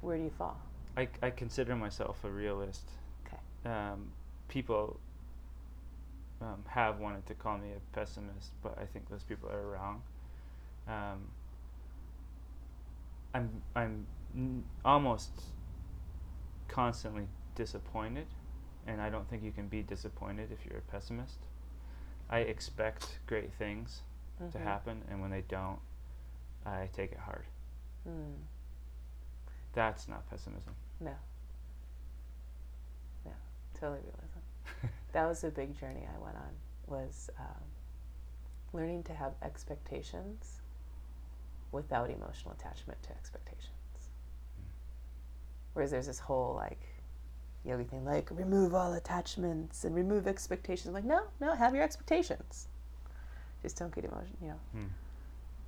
Where 0.00 0.18
do 0.18 0.24
you 0.24 0.30
fall? 0.30 0.60
I, 0.96 1.08
I 1.22 1.30
consider 1.30 1.74
myself 1.76 2.24
a 2.24 2.30
realist. 2.30 2.90
Okay. 3.26 3.70
Um, 3.70 4.08
people 4.48 5.00
um, 6.42 6.64
have 6.68 6.98
wanted 6.98 7.24
to 7.26 7.34
call 7.34 7.56
me 7.56 7.68
a 7.76 7.96
pessimist, 7.96 8.50
but 8.62 8.76
I 8.78 8.84
think 8.84 9.08
those 9.08 9.22
people 9.22 9.48
are 9.48 9.66
wrong. 9.66 10.02
Um, 10.86 11.28
I'm 13.32 13.62
I'm 13.74 14.06
n- 14.36 14.64
almost 14.84 15.30
constantly 16.68 17.28
disappointed, 17.54 18.26
and 18.86 19.00
I 19.00 19.10
don't 19.10 19.28
think 19.28 19.42
you 19.42 19.52
can 19.52 19.68
be 19.68 19.82
disappointed 19.82 20.50
if 20.52 20.64
you're 20.66 20.78
a 20.78 20.82
pessimist. 20.82 21.38
I 22.30 22.40
expect 22.40 23.18
great 23.26 23.52
things 23.52 24.02
to 24.50 24.58
Mhm. 24.58 24.62
happen, 24.64 25.04
and 25.08 25.20
when 25.20 25.30
they 25.30 25.42
don't, 25.42 25.80
I 26.64 26.88
take 26.92 27.12
it 27.12 27.18
hard. 27.18 27.44
Mm, 28.08 28.36
That's 29.74 30.06
not 30.08 30.28
pessimism. 30.28 30.74
no. 31.00 31.14
No, 33.24 33.32
totally 33.74 34.00
realism. 34.00 34.38
that 35.12 35.26
was 35.26 35.44
a 35.44 35.50
big 35.50 35.74
journey 35.78 36.06
I 36.06 36.18
went 36.18 36.36
on. 36.36 36.54
Was 36.88 37.30
um, 37.38 37.62
learning 38.72 39.02
to 39.04 39.14
have 39.14 39.34
expectations 39.42 40.60
without 41.70 42.10
emotional 42.10 42.52
attachment 42.52 43.02
to 43.04 43.10
expectations. 43.12 43.68
Whereas 45.72 45.90
there's 45.90 46.06
this 46.06 46.18
whole 46.18 46.54
like 46.54 46.80
yogi 47.64 47.84
thing, 47.84 48.04
like 48.04 48.28
remove 48.30 48.74
all 48.74 48.92
attachments 48.94 49.84
and 49.84 49.94
remove 49.94 50.26
expectations. 50.26 50.88
I'm 50.88 50.94
like, 50.94 51.04
no, 51.04 51.22
no, 51.40 51.54
have 51.54 51.74
your 51.74 51.84
expectations. 51.84 52.68
Just 53.62 53.78
don't 53.78 53.94
get 53.94 54.04
emotion, 54.04 54.36
you 54.40 54.48
know. 54.48 54.60
Hmm. 54.72 54.84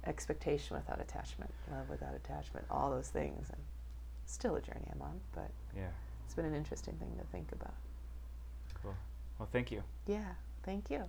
expectation 0.07 0.77
without 0.77 1.01
attachment, 1.01 1.51
love 1.71 1.89
without 1.89 2.15
attachment, 2.15 2.67
all 2.71 2.91
those 2.91 3.09
things, 3.09 3.49
and 3.51 3.61
still 4.27 4.55
a 4.57 4.61
journey 4.61 4.87
I'm 4.93 5.01
on, 5.01 5.19
but 5.33 5.51
Yeah. 5.75 5.89
it's 6.27 6.35
been 6.35 6.45
an 6.45 6.55
interesting 6.55 6.95
thing 6.99 7.17
to 7.17 7.25
think 7.33 7.51
about. 7.53 7.75
Cool. 8.83 8.95
Well, 9.39 9.49
thank 9.51 9.71
you. 9.71 9.83
Yeah, 10.07 10.35
thank 10.63 10.91
you. 10.91 11.09